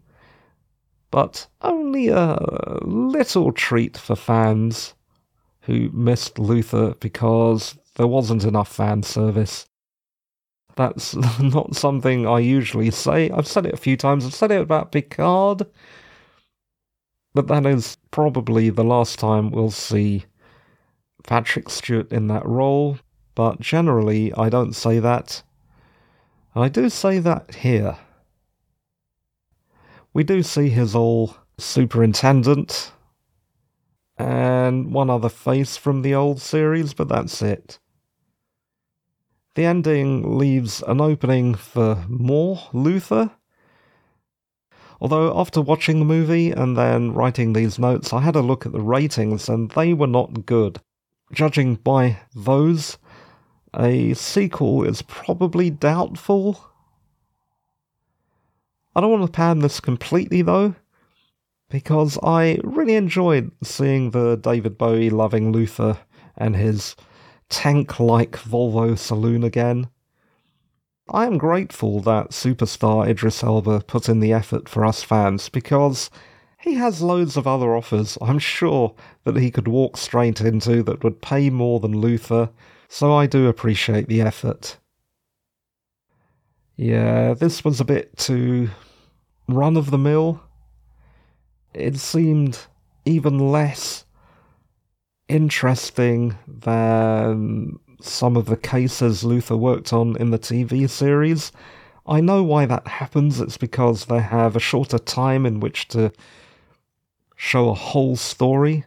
but 1.12 1.47
only 1.62 2.07
a 2.07 2.38
little 2.83 3.51
treat 3.51 3.97
for 3.97 4.15
fans 4.15 4.93
who 5.62 5.89
missed 5.91 6.39
Luther 6.39 6.93
because 7.01 7.77
there 7.97 8.07
wasn't 8.07 8.45
enough 8.45 8.73
fan 8.73 9.03
service. 9.03 9.67
That's 10.75 11.15
not 11.39 11.75
something 11.75 12.25
I 12.25 12.39
usually 12.39 12.89
say. 12.91 13.29
I've 13.29 13.47
said 13.47 13.65
it 13.65 13.73
a 13.73 13.77
few 13.77 13.97
times. 13.97 14.25
I've 14.25 14.33
said 14.33 14.51
it 14.51 14.61
about 14.61 14.91
Picard 14.91 15.67
but 17.37 17.45
that 17.45 17.67
is 17.67 17.99
probably 18.09 18.71
the 18.71 18.83
last 18.83 19.19
time 19.19 19.51
we'll 19.51 19.69
see 19.69 20.25
Patrick 21.27 21.69
Stewart 21.69 22.11
in 22.11 22.25
that 22.29 22.43
role, 22.47 22.97
but 23.35 23.59
generally 23.59 24.33
I 24.33 24.49
don't 24.49 24.73
say 24.73 24.97
that. 24.97 25.43
I 26.55 26.67
do 26.67 26.89
say 26.89 27.19
that 27.19 27.53
here. 27.53 27.95
We 30.13 30.23
do 30.23 30.41
see 30.41 30.69
his 30.69 30.95
old 30.95 31.37
superintendent 31.59 32.91
and 34.17 34.91
one 34.91 35.11
other 35.11 35.29
face 35.29 35.77
from 35.77 36.01
the 36.01 36.15
old 36.15 36.41
series, 36.41 36.95
but 36.95 37.07
that's 37.07 37.39
it. 37.43 37.77
The 39.57 39.65
ending 39.65 40.37
leaves 40.37 40.83
an 40.85 41.01
opening 41.01 41.55
for 41.55 42.05
more 42.07 42.59
Luther, 42.73 43.31
Although, 45.01 45.35
after 45.35 45.61
watching 45.61 45.97
the 45.97 46.05
movie 46.05 46.51
and 46.51 46.77
then 46.77 47.11
writing 47.11 47.53
these 47.53 47.79
notes, 47.79 48.13
I 48.13 48.21
had 48.21 48.35
a 48.35 48.41
look 48.41 48.67
at 48.67 48.71
the 48.71 48.81
ratings 48.81 49.49
and 49.49 49.71
they 49.71 49.95
were 49.95 50.05
not 50.05 50.45
good. 50.45 50.79
Judging 51.33 51.73
by 51.73 52.19
those, 52.35 52.99
a 53.75 54.13
sequel 54.13 54.83
is 54.83 55.01
probably 55.01 55.71
doubtful. 55.71 56.63
I 58.95 59.01
don't 59.01 59.09
want 59.09 59.25
to 59.25 59.31
pan 59.31 59.59
this 59.59 59.79
completely 59.79 60.43
though, 60.43 60.75
because 61.67 62.19
I 62.21 62.59
really 62.63 62.93
enjoyed 62.93 63.51
seeing 63.63 64.11
the 64.11 64.35
David 64.35 64.77
Bowie 64.77 65.09
loving 65.09 65.51
Luther 65.51 65.97
and 66.37 66.55
his 66.55 66.95
tank 67.49 67.99
like 67.99 68.31
Volvo 68.31 68.97
saloon 68.97 69.43
again. 69.43 69.89
I 71.09 71.25
am 71.25 71.37
grateful 71.37 72.01
that 72.01 72.31
superstar 72.31 73.07
Idris 73.07 73.43
Elba 73.43 73.81
put 73.87 74.09
in 74.09 74.19
the 74.19 74.33
effort 74.33 74.67
for 74.67 74.85
us 74.85 75.03
fans 75.03 75.47
because 75.47 76.09
he 76.59 76.73
has 76.73 77.01
loads 77.01 77.37
of 77.37 77.47
other 77.47 77.75
offers 77.75 78.17
I'm 78.21 78.39
sure 78.39 78.93
that 79.23 79.37
he 79.37 79.51
could 79.51 79.67
walk 79.67 79.95
straight 79.95 80.41
into 80.41 80.83
that 80.83 81.03
would 81.03 81.21
pay 81.21 81.49
more 81.49 81.79
than 81.79 82.01
Luther, 82.01 82.49
so 82.89 83.13
I 83.13 83.25
do 83.25 83.47
appreciate 83.47 84.07
the 84.07 84.21
effort. 84.21 84.77
Yeah, 86.75 87.33
this 87.33 87.63
was 87.63 87.79
a 87.79 87.85
bit 87.85 88.17
too 88.17 88.69
run 89.47 89.77
of 89.77 89.91
the 89.91 89.97
mill. 89.97 90.41
It 91.73 91.97
seemed 91.97 92.59
even 93.05 93.39
less 93.39 94.05
interesting 95.29 96.38
than 96.48 97.25
um, 97.25 97.79
some 98.01 98.38
of 98.38 98.46
the 98.46 98.57
cases 98.57 99.24
Luther 99.24 99.57
worked 99.57 99.91
on 99.93 100.15
in 100.17 100.31
the 100.31 100.39
TV 100.39 100.89
series. 100.89 101.51
I 102.05 102.22
know 102.22 102.43
why 102.43 102.65
that 102.65 102.88
happens. 102.88 103.41
It's 103.41 103.57
because 103.57 104.05
they 104.05 104.22
have 104.22 104.55
a 104.55 104.62
shorter 104.62 105.00
time 105.00 105.46
in 105.46 105.60
which 105.60 105.88
to 105.89 106.12
show 107.36 107.69
a 107.69 107.74
whole 107.74 108.15
story. 108.15 108.86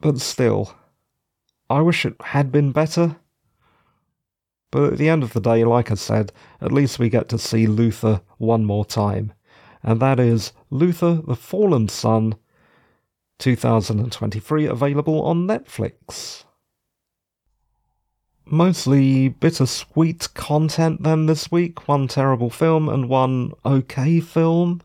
But 0.00 0.20
still, 0.20 0.74
I 1.68 1.80
wish 1.80 2.04
it 2.04 2.16
had 2.20 2.52
been 2.52 2.72
better. 2.72 3.16
But 4.70 4.92
at 4.92 4.98
the 4.98 5.08
end 5.08 5.22
of 5.22 5.32
the 5.32 5.40
day, 5.40 5.64
like 5.64 5.90
I 5.90 5.94
said, 5.94 6.32
at 6.60 6.72
least 6.72 6.98
we 6.98 7.08
get 7.08 7.28
to 7.28 7.38
see 7.38 7.66
Luther 7.66 8.22
one 8.38 8.64
more 8.64 8.84
time. 8.84 9.32
And 9.82 10.00
that 10.00 10.18
is 10.20 10.52
Luther 10.70 11.20
the 11.26 11.36
Fallen 11.36 11.88
Sun, 11.88 12.36
2023, 13.42 14.66
available 14.66 15.22
on 15.22 15.48
Netflix. 15.48 16.44
mostly 18.46 19.28
bittersweet 19.28 20.32
content 20.34 21.02
then 21.02 21.26
this 21.26 21.50
week. 21.50 21.88
One 21.88 22.06
terrible 22.06 22.50
film 22.50 22.88
and 22.88 23.08
one 23.08 23.52
okay 23.64 24.20
film. 24.20 24.80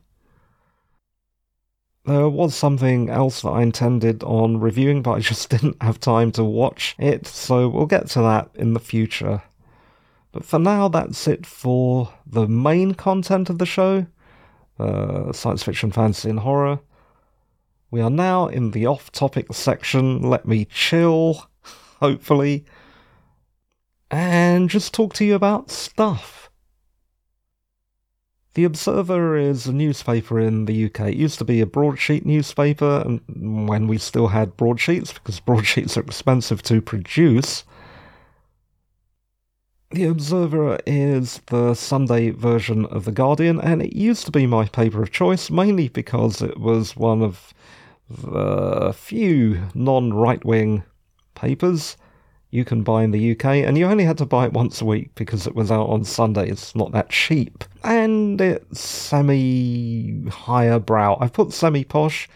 There 2.06 2.30
was 2.30 2.56
something 2.56 3.10
else 3.10 3.42
that 3.42 3.50
I 3.50 3.62
intended 3.62 4.24
on 4.24 4.60
reviewing, 4.60 5.04
but 5.04 5.12
I 5.12 5.20
just 5.32 5.50
didn't 5.50 5.82
have 5.84 6.00
time 6.00 6.32
to 6.34 6.44
watch 6.44 6.96
it, 6.98 7.28
so 7.28 7.68
we'll 7.70 7.86
get 7.86 8.08
to 8.12 8.22
that 8.22 8.50
in 8.56 8.74
the 8.74 8.80
future. 8.80 9.44
But 10.32 10.46
for 10.46 10.58
now, 10.58 10.88
that's 10.88 11.28
it 11.28 11.46
for 11.46 12.12
the 12.26 12.48
main 12.48 12.96
content 12.96 13.50
of 13.50 13.60
the 13.60 13.66
show 13.66 14.08
uh, 14.80 15.32
science 15.32 15.64
fiction, 15.64 15.92
fantasy, 15.92 16.30
and 16.30 16.40
horror. 16.40 16.80
We 17.90 18.02
are 18.02 18.10
now 18.10 18.48
in 18.48 18.72
the 18.72 18.86
off 18.86 19.12
topic 19.14 19.54
section. 19.54 20.22
Let 20.22 20.46
me 20.46 20.66
chill, 20.66 21.48
hopefully, 22.02 22.66
and 24.12 24.70
just 24.70 24.94
talk 24.94 25.14
to 25.16 25.26
you 25.26 25.36
about 25.36 25.72
stuff. 25.72 26.50
The 28.56 28.66
Observer 28.66 29.38
is 29.38 29.68
a 29.68 29.74
newspaper 29.74 30.40
in 30.40 30.66
the 30.66 30.86
UK. 30.86 31.00
It 31.10 31.16
used 31.16 31.38
to 31.40 31.46
be 31.46 31.62
a 31.62 31.66
broadsheet 31.66 32.26
newspaper, 32.26 33.04
and 33.06 33.68
when 33.70 33.88
we 33.88 34.00
still 34.00 34.28
had 34.28 34.58
broadsheets, 34.58 35.14
because 35.14 35.40
broadsheets 35.46 35.96
are 35.96 36.02
expensive 36.02 36.64
to 36.64 36.82
produce. 36.82 37.64
The 39.92 40.06
Observer 40.06 40.80
is 40.86 41.40
the 41.46 41.74
Sunday 41.74 42.32
version 42.32 42.86
of 42.88 43.06
The 43.06 43.12
Guardian, 43.14 43.62
and 43.62 43.82
it 43.82 43.96
used 43.96 44.26
to 44.26 44.32
be 44.32 44.46
my 44.46 44.66
paper 44.66 45.02
of 45.04 45.12
choice, 45.12 45.50
mainly 45.50 45.88
because 45.88 46.42
it 46.42 46.60
was 46.60 46.98
one 46.98 47.22
of 47.22 47.54
the 48.10 48.94
few 48.94 49.62
non 49.74 50.14
right 50.14 50.44
wing 50.46 50.84
papers 51.36 51.98
you 52.50 52.64
can 52.64 52.82
buy 52.82 53.04
in 53.04 53.12
the 53.12 53.32
UK, 53.32 53.46
and 53.46 53.78
you 53.78 53.86
only 53.86 54.06
had 54.06 54.18
to 54.20 54.26
buy 54.26 54.46
it 54.46 54.54
once 54.54 54.82
a 54.82 54.86
week 54.86 55.14
because 55.16 55.48
it 55.48 55.56
was 55.56 55.70
out 55.70 55.90
on 55.90 56.06
Sunday. 56.06 56.50
It's 56.50 56.76
not 56.76 56.94
that 56.94 57.10
cheap. 57.10 57.66
And 57.84 58.40
it's 58.40 58.80
semi 58.80 60.28
higher 60.30 60.80
brow. 60.80 61.18
I've 61.20 61.34
put 61.34 61.52
semi 61.52 61.84
posh 61.84 62.30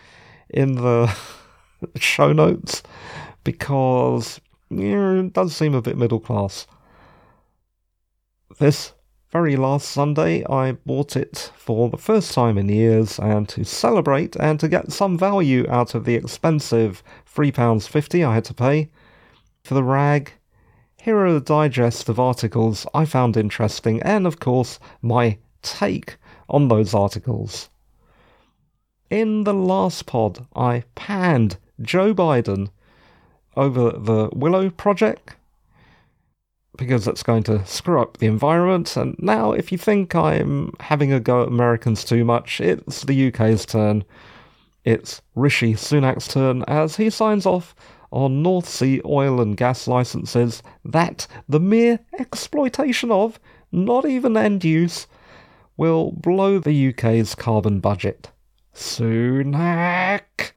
in 0.49 0.75
the 0.75 1.15
show 1.95 2.33
notes 2.33 2.83
because 3.43 4.41
it 4.69 5.33
does 5.33 5.55
seem 5.55 5.73
a 5.73 5.81
bit 5.81 5.97
middle 5.97 6.19
class. 6.19 6.67
This 8.59 8.93
very 9.31 9.55
last 9.55 9.89
Sunday, 9.89 10.43
I 10.45 10.73
bought 10.73 11.15
it 11.15 11.51
for 11.55 11.89
the 11.89 11.97
first 11.97 12.33
time 12.33 12.57
in 12.57 12.67
years, 12.67 13.17
and 13.17 13.47
to 13.49 13.63
celebrate 13.63 14.35
and 14.35 14.59
to 14.59 14.67
get 14.67 14.91
some 14.91 15.17
value 15.17 15.65
out 15.69 15.95
of 15.95 16.03
the 16.03 16.15
expensive 16.15 17.01
£3.50 17.33 18.27
I 18.27 18.33
had 18.33 18.45
to 18.45 18.53
pay, 18.53 18.89
for 19.63 19.73
the 19.73 19.83
rag, 19.83 20.33
here 20.97 21.17
are 21.17 21.27
a 21.27 21.39
digest 21.39 22.09
of 22.09 22.19
articles 22.19 22.85
I 22.93 23.05
found 23.05 23.37
interesting 23.37 24.01
and, 24.03 24.27
of 24.27 24.39
course, 24.39 24.79
my 25.01 25.37
take 25.61 26.17
on 26.49 26.67
those 26.67 26.93
articles. 26.93 27.69
In 29.09 29.45
the 29.45 29.53
last 29.53 30.05
pod, 30.05 30.45
I 30.55 30.83
panned 30.95 31.57
Joe 31.81 32.13
Biden 32.13 32.69
over 33.55 33.91
the 33.91 34.29
Willow 34.33 34.69
Project 34.69 35.35
because 36.81 37.07
it's 37.07 37.21
going 37.21 37.43
to 37.43 37.63
screw 37.65 38.01
up 38.01 38.17
the 38.17 38.25
environment. 38.25 38.97
And 38.97 39.15
now, 39.19 39.51
if 39.51 39.71
you 39.71 39.77
think 39.77 40.15
I'm 40.15 40.73
having 40.79 41.13
a 41.13 41.19
go 41.19 41.43
at 41.43 41.47
Americans 41.47 42.03
too 42.03 42.25
much, 42.25 42.59
it's 42.59 43.03
the 43.03 43.27
UK's 43.27 43.65
turn. 43.67 44.03
It's 44.83 45.21
Rishi 45.35 45.75
Sunak's 45.75 46.27
turn 46.27 46.63
as 46.67 46.95
he 46.95 47.11
signs 47.11 47.45
off 47.45 47.75
on 48.09 48.41
North 48.41 48.67
Sea 48.67 48.99
oil 49.05 49.39
and 49.39 49.55
gas 49.55 49.87
licenses 49.87 50.63
that 50.83 51.27
the 51.47 51.59
mere 51.59 51.99
exploitation 52.19 53.11
of, 53.11 53.39
not 53.71 54.05
even 54.05 54.35
end 54.35 54.65
use, 54.65 55.05
will 55.77 56.11
blow 56.11 56.57
the 56.57 56.89
UK's 56.89 57.35
carbon 57.35 57.79
budget. 57.79 58.31
Sunak! 58.73 60.53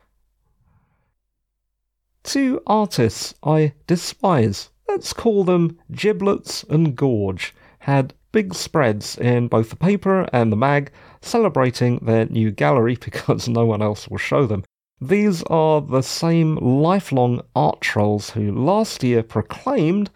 Two 2.23 2.63
artists 2.67 3.35
I 3.45 3.75
despise, 3.87 4.71
let's 4.89 5.13
call 5.13 5.45
them 5.45 5.79
Giblets 5.91 6.65
and 6.65 6.97
Gorge, 6.97 7.55
had 7.81 8.15
big 8.33 8.55
spreads 8.55 9.17
in 9.19 9.49
both 9.49 9.71
the 9.71 9.77
paper 9.77 10.29
and 10.33 10.51
the 10.51 10.57
mag 10.57 10.91
celebrating 11.21 11.99
their 11.99 12.27
new 12.27 12.51
gallery 12.51 12.97
because 13.01 13.49
no 13.49 13.65
one 13.65 13.83
else 13.83 14.09
will 14.09 14.19
show 14.19 14.47
them. 14.47 14.65
These 15.01 15.43
are 15.45 15.81
the 15.81 16.03
same 16.03 16.57
lifelong 16.57 17.43
art 17.55 17.81
trolls 17.81 18.31
who 18.31 18.53
last 18.53 19.03
year 19.03 19.23
proclaimed 19.23 20.11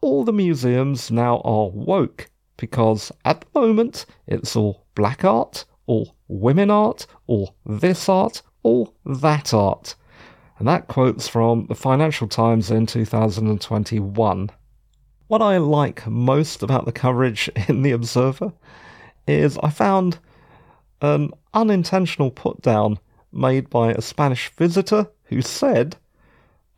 all 0.00 0.24
the 0.24 0.32
museums 0.32 1.10
now 1.10 1.40
are 1.44 1.68
woke 1.70 2.28
because 2.56 3.12
at 3.24 3.40
the 3.40 3.60
moment 3.60 4.04
it's 4.26 4.56
all 4.56 4.86
black 4.94 5.24
art, 5.24 5.64
all 5.86 6.16
women 6.28 6.70
art, 6.70 7.06
all 7.26 7.54
this 7.64 8.08
art, 8.08 8.42
all 8.62 8.94
that 9.04 9.54
art. 9.54 9.94
And 10.62 10.68
that 10.68 10.86
quotes 10.86 11.26
from 11.26 11.66
the 11.66 11.74
Financial 11.74 12.28
Times 12.28 12.70
in 12.70 12.86
2021. 12.86 14.50
What 15.26 15.42
I 15.42 15.56
like 15.56 16.06
most 16.06 16.62
about 16.62 16.84
the 16.84 16.92
coverage 16.92 17.50
in 17.68 17.82
The 17.82 17.90
Observer 17.90 18.52
is 19.26 19.58
I 19.60 19.70
found 19.70 20.20
an 21.00 21.32
unintentional 21.52 22.30
put 22.30 22.62
down 22.62 23.00
made 23.32 23.70
by 23.70 23.90
a 23.90 24.00
Spanish 24.00 24.52
visitor 24.54 25.08
who 25.24 25.42
said, 25.42 25.96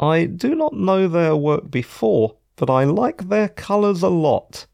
I 0.00 0.24
do 0.24 0.54
not 0.54 0.72
know 0.72 1.06
their 1.06 1.36
work 1.36 1.70
before, 1.70 2.38
but 2.56 2.70
I 2.70 2.84
like 2.84 3.28
their 3.28 3.50
colours 3.50 4.00
a 4.00 4.08
lot. 4.08 4.64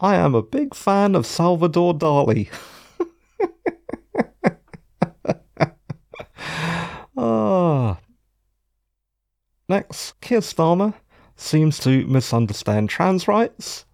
I 0.00 0.16
am 0.16 0.34
a 0.34 0.42
big 0.42 0.74
fan 0.74 1.14
of 1.14 1.24
Salvador 1.24 1.94
Dali. 1.94 2.48
ah. 7.16 7.98
Next, 9.68 10.20
Keir 10.20 10.40
Starmer 10.40 10.94
seems 11.34 11.78
to 11.80 12.06
misunderstand 12.06 12.88
trans 12.88 13.26
rights. 13.26 13.84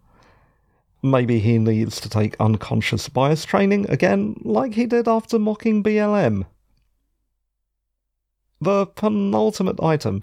Maybe 1.02 1.38
he 1.38 1.58
needs 1.58 1.98
to 2.02 2.10
take 2.10 2.38
unconscious 2.38 3.08
bias 3.08 3.44
training 3.44 3.88
again, 3.88 4.36
like 4.44 4.74
he 4.74 4.86
did 4.86 5.08
after 5.08 5.38
mocking 5.38 5.82
BLM. 5.82 6.44
The 8.60 8.86
penultimate 8.86 9.82
item. 9.82 10.22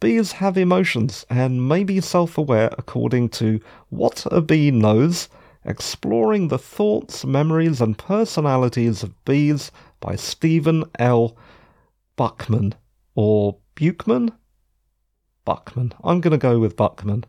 Bees 0.00 0.32
have 0.32 0.58
emotions 0.58 1.24
and 1.30 1.68
may 1.68 1.84
be 1.84 2.00
self 2.00 2.36
aware 2.36 2.70
according 2.76 3.28
to 3.30 3.60
What 3.90 4.26
a 4.30 4.40
Bee 4.40 4.70
Knows, 4.70 5.28
exploring 5.64 6.48
the 6.48 6.58
thoughts, 6.58 7.24
memories, 7.24 7.80
and 7.80 7.96
personalities 7.96 9.02
of 9.02 9.24
bees 9.24 9.70
by 10.00 10.16
Stephen 10.16 10.84
L. 10.98 11.36
Buckman. 12.16 12.74
Or 13.14 13.56
Buchman? 13.76 14.32
Buckman. 15.44 15.92
I'm 16.02 16.20
going 16.20 16.32
to 16.32 16.38
go 16.38 16.58
with 16.58 16.76
Buckman. 16.76 17.24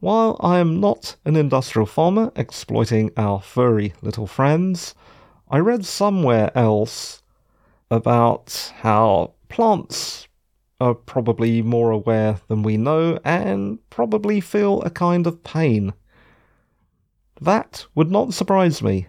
While 0.00 0.36
I 0.40 0.58
am 0.58 0.80
not 0.80 1.16
an 1.24 1.34
industrial 1.34 1.86
farmer 1.86 2.30
exploiting 2.36 3.10
our 3.16 3.40
furry 3.40 3.94
little 4.00 4.26
friends, 4.26 4.94
I 5.50 5.58
read 5.58 5.84
somewhere 5.84 6.56
else 6.56 7.22
about 7.90 8.72
how 8.76 9.34
plants 9.48 10.28
are 10.80 10.94
probably 10.94 11.62
more 11.62 11.90
aware 11.90 12.38
than 12.46 12.62
we 12.62 12.76
know 12.76 13.18
and 13.24 13.78
probably 13.90 14.40
feel 14.40 14.80
a 14.82 14.90
kind 14.90 15.26
of 15.26 15.42
pain. 15.42 15.92
That 17.40 17.86
would 17.94 18.10
not 18.10 18.34
surprise 18.34 18.82
me. 18.82 19.08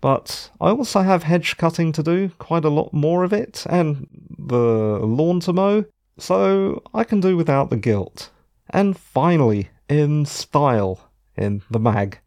But 0.00 0.50
I 0.60 0.70
also 0.70 1.02
have 1.02 1.24
hedge 1.24 1.56
cutting 1.56 1.92
to 1.92 2.02
do, 2.02 2.30
quite 2.38 2.64
a 2.64 2.70
lot 2.70 2.92
more 2.92 3.22
of 3.22 3.32
it, 3.32 3.66
and 3.68 4.08
the 4.38 4.98
lawn 5.02 5.40
to 5.40 5.52
mow, 5.52 5.84
so 6.20 6.82
I 6.94 7.04
can 7.04 7.20
do 7.20 7.36
without 7.36 7.70
the 7.70 7.76
guilt. 7.76 8.30
And 8.68 8.96
finally, 8.96 9.70
in 9.88 10.26
style, 10.26 11.10
in 11.36 11.62
the 11.70 11.80
mag. 11.80 12.18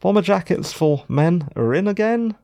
Bomber 0.00 0.22
jackets 0.22 0.72
for 0.72 1.04
men 1.08 1.48
are 1.56 1.74
in 1.74 1.88
again, 1.88 2.36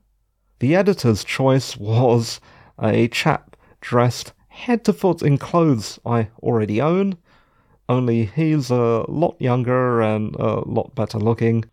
the 0.60 0.76
editor's 0.76 1.24
choice 1.24 1.76
was 1.76 2.40
a 2.78 3.08
chap 3.08 3.56
dressed 3.80 4.32
head 4.48 4.84
to 4.84 4.92
foot 4.92 5.22
in 5.22 5.38
clothes 5.38 5.98
I 6.04 6.28
already 6.42 6.80
own, 6.80 7.16
only 7.88 8.26
he's 8.26 8.70
a 8.70 9.04
lot 9.08 9.40
younger 9.40 10.00
and 10.00 10.36
a 10.36 10.60
lot 10.68 10.94
better 10.94 11.18
looking. 11.18 11.64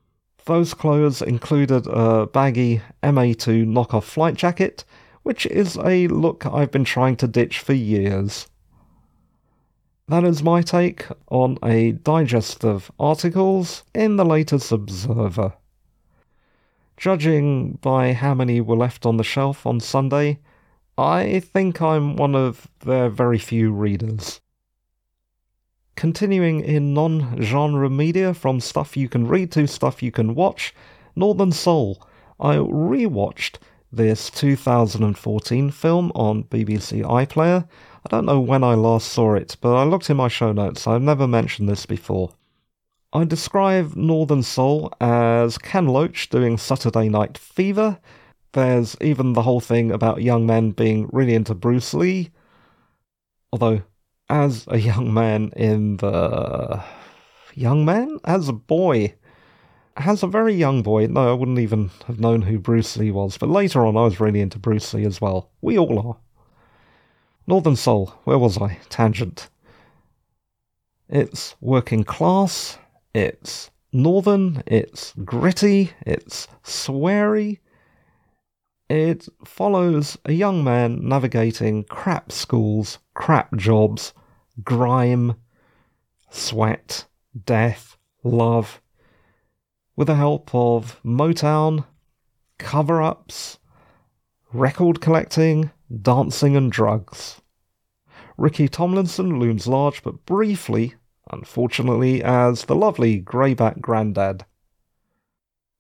Those 0.46 0.74
clothes 0.74 1.22
included 1.22 1.86
a 1.88 2.28
baggy 2.28 2.82
MA2 3.04 3.66
knockoff 3.66 4.04
flight 4.04 4.36
jacket, 4.36 4.86
which 5.24 5.46
is 5.48 5.78
a 5.78 6.08
look 6.08 6.46
I've 6.46 6.72
been 6.72 6.86
trying 6.86 7.18
to 7.18 7.28
ditch 7.28 7.60
for 7.60 7.74
years. 7.74 8.48
That 10.10 10.24
is 10.24 10.42
my 10.42 10.62
take 10.62 11.06
on 11.30 11.58
a 11.62 11.92
digest 11.92 12.64
of 12.64 12.90
articles 12.98 13.84
in 13.94 14.16
the 14.16 14.24
latest 14.24 14.72
Observer. 14.72 15.54
Judging 16.96 17.74
by 17.82 18.14
how 18.14 18.34
many 18.34 18.62
were 18.62 18.78
left 18.78 19.06
on 19.06 19.18
the 19.18 19.24
shelf 19.26 19.66
on 19.66 19.82
Sunday, 19.82 20.40
I 20.98 21.42
think 21.42 21.82
I'm 21.82 22.16
one 22.16 22.36
of 22.36 22.70
their 22.86 23.10
very 23.10 23.38
few 23.38 23.74
readers. 23.74 24.40
continuing 25.98 26.62
in 26.62 26.94
non 26.94 27.42
genre 27.42 27.90
media 27.90 28.34
from 28.34 28.62
stuff 28.62 28.96
you 28.96 29.10
can 29.10 29.28
read 29.28 29.52
to 29.52 29.68
stuff 29.68 30.02
you 30.02 30.12
can 30.12 30.36
watch, 30.36 30.74
Northern 31.18 31.52
Soul. 31.52 32.02
I 32.40 32.56
rewatched 32.56 33.58
this 33.92 34.30
2014 34.30 35.72
film 35.72 36.12
on 36.16 36.44
BBC 36.46 37.04
iPlayer. 37.04 37.68
I 38.08 38.10
don't 38.10 38.26
know 38.26 38.40
when 38.40 38.64
I 38.64 38.74
last 38.74 39.12
saw 39.12 39.34
it, 39.34 39.58
but 39.60 39.76
I 39.76 39.84
looked 39.84 40.10
in 40.10 40.16
my 40.16 40.30
show 40.30 40.54
notes. 40.54 40.88
I've 40.88 41.02
never 41.02 41.28
mentioned 41.28 41.68
this 41.68 41.86
before. 41.86 42.30
I 43.12 43.26
describe 43.26 43.98
Northern 43.98 44.44
Soul 44.44 44.94
as 45.02 45.58
Ken 45.58 45.88
Loach 45.88 46.30
doing 46.30 46.58
Saturday 46.58 47.10
Night 47.10 47.38
Fever. 47.38 48.00
There's 48.54 48.96
even 49.02 49.34
the 49.34 49.42
whole 49.42 49.60
thing 49.60 49.92
about 49.92 50.22
young 50.22 50.46
men 50.46 50.72
being 50.72 51.10
really 51.12 51.34
into 51.34 51.54
Bruce 51.54 51.94
Lee. 51.94 52.30
Although 53.52 53.82
as 54.30 54.64
a 54.70 54.78
young 54.80 55.14
man 55.14 55.52
in 55.58 55.98
the 55.98 56.82
young 57.56 57.84
man 57.84 58.20
as 58.24 58.48
a 58.48 58.54
boy 58.54 59.14
as 59.98 60.24
a 60.24 60.28
very 60.28 60.54
young 60.54 60.82
boy 60.82 61.08
no 61.08 61.32
i 61.32 61.34
wouldn't 61.34 61.60
even 61.60 61.90
have 62.06 62.20
known 62.20 62.42
who 62.42 62.60
bruce 62.60 62.98
lee 62.98 63.10
was 63.10 63.38
but 63.38 63.50
later 63.50 63.86
on 63.86 63.98
i 63.98 64.04
was 64.04 64.20
really 64.20 64.42
into 64.42 64.60
bruce 64.60 64.94
lee 64.94 65.06
as 65.06 65.20
well 65.20 65.50
we 65.62 65.78
all 65.78 66.08
are 66.08 66.18
northern 67.48 67.76
soul 67.76 68.14
where 68.26 68.38
was 68.38 68.58
i? 68.58 68.78
Tangent. 68.90 69.50
It's 71.10 71.56
working 71.62 72.04
class 72.04 72.78
it's 73.16 73.72
northern 73.92 74.62
it's 74.68 75.14
gritty 75.24 75.92
it's 76.06 76.48
sweary. 76.64 77.60
It 78.90 79.28
follows 79.44 80.18
a 80.24 80.32
young 80.32 80.64
man 80.64 81.08
navigating 81.08 81.84
crap 81.86 82.32
schools, 82.32 83.00
crap 83.14 83.56
jobs, 83.56 84.14
grime, 84.64 85.36
sweat, 86.30 87.06
death, 87.46 87.98
love, 88.24 88.82
with 89.98 90.08
the 90.08 90.16
help 90.16 90.54
of 90.54 91.02
Motown, 91.04 91.86
cover 92.58 93.02
ups, 93.02 93.60
record 94.54 95.02
collecting, 95.02 95.72
dancing, 96.02 96.56
and 96.56 96.72
drugs. 96.72 97.42
Ricky 98.38 98.68
Tomlinson 98.68 99.40
looms 99.40 99.68
large 99.68 100.04
but 100.04 100.26
briefly, 100.26 100.96
unfortunately, 101.32 102.24
as 102.24 102.66
the 102.66 102.76
lovely 102.76 103.22
greyback 103.22 103.82
granddad. 103.82 104.46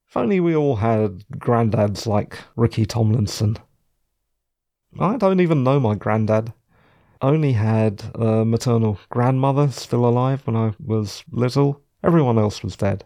If 0.07 0.17
only 0.17 0.39
we 0.39 0.55
all 0.55 0.77
had 0.77 1.25
granddads 1.31 2.07
like 2.07 2.39
Ricky 2.55 2.85
Tomlinson. 2.85 3.57
I 4.99 5.17
don't 5.17 5.41
even 5.41 5.63
know 5.63 5.79
my 5.79 5.95
granddad. 5.95 6.53
Only 7.21 7.53
had 7.53 8.03
a 8.15 8.45
maternal 8.45 8.99
grandmother 9.09 9.69
still 9.69 10.05
alive 10.05 10.45
when 10.45 10.55
I 10.55 10.73
was 10.83 11.23
little. 11.31 11.81
Everyone 12.03 12.37
else 12.37 12.63
was 12.63 12.75
dead. 12.75 13.05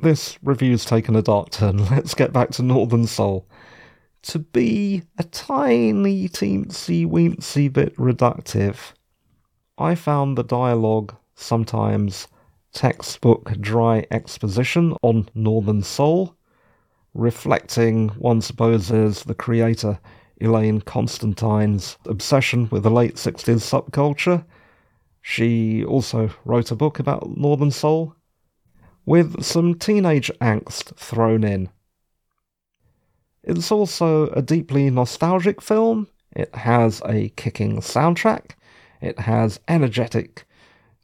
This 0.00 0.38
review's 0.42 0.84
taken 0.84 1.16
a 1.16 1.22
dark 1.22 1.50
turn. 1.50 1.84
Let's 1.90 2.14
get 2.14 2.32
back 2.32 2.50
to 2.52 2.62
Northern 2.62 3.06
Soul. 3.06 3.46
To 4.28 4.38
be 4.38 5.02
a 5.18 5.24
tiny, 5.24 6.30
teensy, 6.30 7.06
weensy 7.06 7.70
bit 7.70 7.94
reductive, 7.96 8.94
I 9.76 9.94
found 9.94 10.38
the 10.38 10.42
dialogue 10.42 11.14
sometimes 11.34 12.26
textbook 12.72 13.60
dry 13.60 14.06
exposition 14.10 14.96
on 15.02 15.28
Northern 15.34 15.82
Soul, 15.82 16.34
reflecting, 17.12 18.08
one 18.10 18.40
supposes, 18.40 19.24
the 19.24 19.34
creator 19.34 20.00
Elaine 20.40 20.80
Constantine's 20.80 21.98
obsession 22.06 22.68
with 22.70 22.82
the 22.82 22.90
late 22.90 23.16
60s 23.16 23.60
subculture. 23.60 24.46
She 25.20 25.84
also 25.84 26.30
wrote 26.46 26.70
a 26.70 26.76
book 26.76 26.98
about 26.98 27.36
Northern 27.36 27.70
Soul, 27.70 28.16
with 29.04 29.42
some 29.44 29.74
teenage 29.74 30.30
angst 30.40 30.96
thrown 30.96 31.44
in. 31.44 31.68
It's 33.46 33.70
also 33.70 34.28
a 34.30 34.42
deeply 34.42 34.90
nostalgic 34.90 35.60
film. 35.60 36.08
It 36.34 36.54
has 36.54 37.02
a 37.04 37.28
kicking 37.30 37.78
soundtrack. 37.78 38.52
It 39.00 39.18
has 39.20 39.60
energetic 39.68 40.46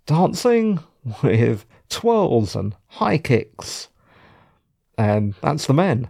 dancing 0.06 0.80
with 1.22 1.66
twirls 1.88 2.56
and 2.56 2.74
high 2.86 3.18
kicks. 3.18 3.88
And 4.96 5.34
that's 5.42 5.66
the 5.66 5.74
men. 5.74 6.08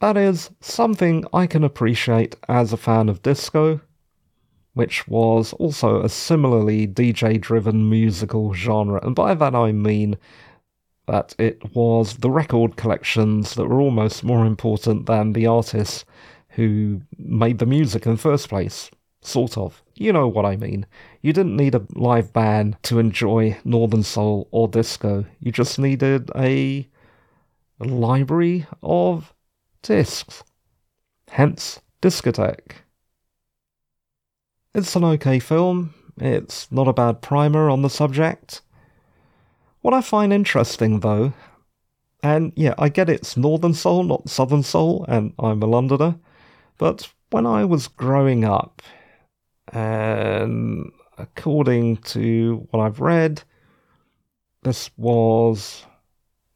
That 0.00 0.16
is 0.16 0.50
something 0.60 1.24
I 1.32 1.48
can 1.48 1.64
appreciate 1.64 2.36
as 2.48 2.72
a 2.72 2.76
fan 2.76 3.08
of 3.08 3.22
disco, 3.22 3.80
which 4.74 5.08
was 5.08 5.52
also 5.54 6.02
a 6.02 6.08
similarly 6.08 6.86
DJ 6.86 7.40
driven 7.40 7.90
musical 7.90 8.54
genre, 8.54 9.04
and 9.04 9.16
by 9.16 9.34
that 9.34 9.56
I 9.56 9.72
mean 9.72 10.16
that 11.08 11.34
it 11.38 11.74
was 11.74 12.18
the 12.18 12.30
record 12.30 12.76
collections 12.76 13.54
that 13.54 13.66
were 13.66 13.80
almost 13.80 14.22
more 14.22 14.46
important 14.46 15.06
than 15.06 15.32
the 15.32 15.46
artists 15.46 16.04
who 16.50 17.00
made 17.18 17.58
the 17.58 17.66
music 17.66 18.06
in 18.06 18.12
the 18.12 18.18
first 18.18 18.48
place. 18.48 18.90
Sort 19.20 19.58
of. 19.58 19.82
You 19.94 20.12
know 20.12 20.28
what 20.28 20.44
I 20.44 20.56
mean. 20.56 20.86
You 21.22 21.32
didn't 21.32 21.56
need 21.56 21.74
a 21.74 21.86
live 21.94 22.32
band 22.32 22.76
to 22.84 22.98
enjoy 23.00 23.58
Northern 23.64 24.04
Soul 24.04 24.48
or 24.52 24.68
disco. 24.68 25.24
You 25.40 25.50
just 25.50 25.78
needed 25.78 26.30
a 26.36 26.88
library 27.80 28.66
of 28.82 29.34
discs. 29.82 30.44
Hence, 31.30 31.80
discotheque. 32.00 32.72
It's 34.74 34.94
an 34.94 35.04
okay 35.04 35.38
film. 35.38 35.94
It's 36.18 36.70
not 36.70 36.88
a 36.88 36.92
bad 36.92 37.22
primer 37.22 37.70
on 37.70 37.82
the 37.82 37.90
subject. 37.90 38.62
What 39.80 39.94
I 39.94 40.00
find 40.00 40.32
interesting, 40.32 41.00
though, 41.00 41.32
and 42.22 42.52
yeah, 42.56 42.74
I 42.78 42.88
get 42.88 43.08
it's 43.08 43.36
Northern 43.36 43.74
Soul, 43.74 44.02
not 44.02 44.28
Southern 44.28 44.62
Soul, 44.62 45.04
and 45.08 45.32
I'm 45.38 45.62
a 45.62 45.66
Londoner, 45.66 46.16
but 46.78 47.08
when 47.30 47.46
I 47.46 47.64
was 47.64 47.88
growing 47.88 48.44
up, 48.44 48.82
and 49.72 50.90
according 51.16 51.98
to 51.98 52.66
what 52.70 52.82
I've 52.82 53.00
read, 53.00 53.42
this 54.62 54.90
was 54.96 55.84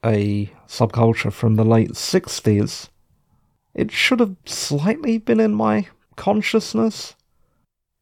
a 0.05 0.51
subculture 0.67 1.33
from 1.33 1.55
the 1.55 1.65
late 1.65 1.93
60s. 1.93 2.89
It 3.75 3.91
should 3.91 4.21
have 4.21 4.37
slightly 4.45 5.19
been 5.19 5.41
in 5.41 5.55
my 5.55 5.87
consciousness. 6.17 7.15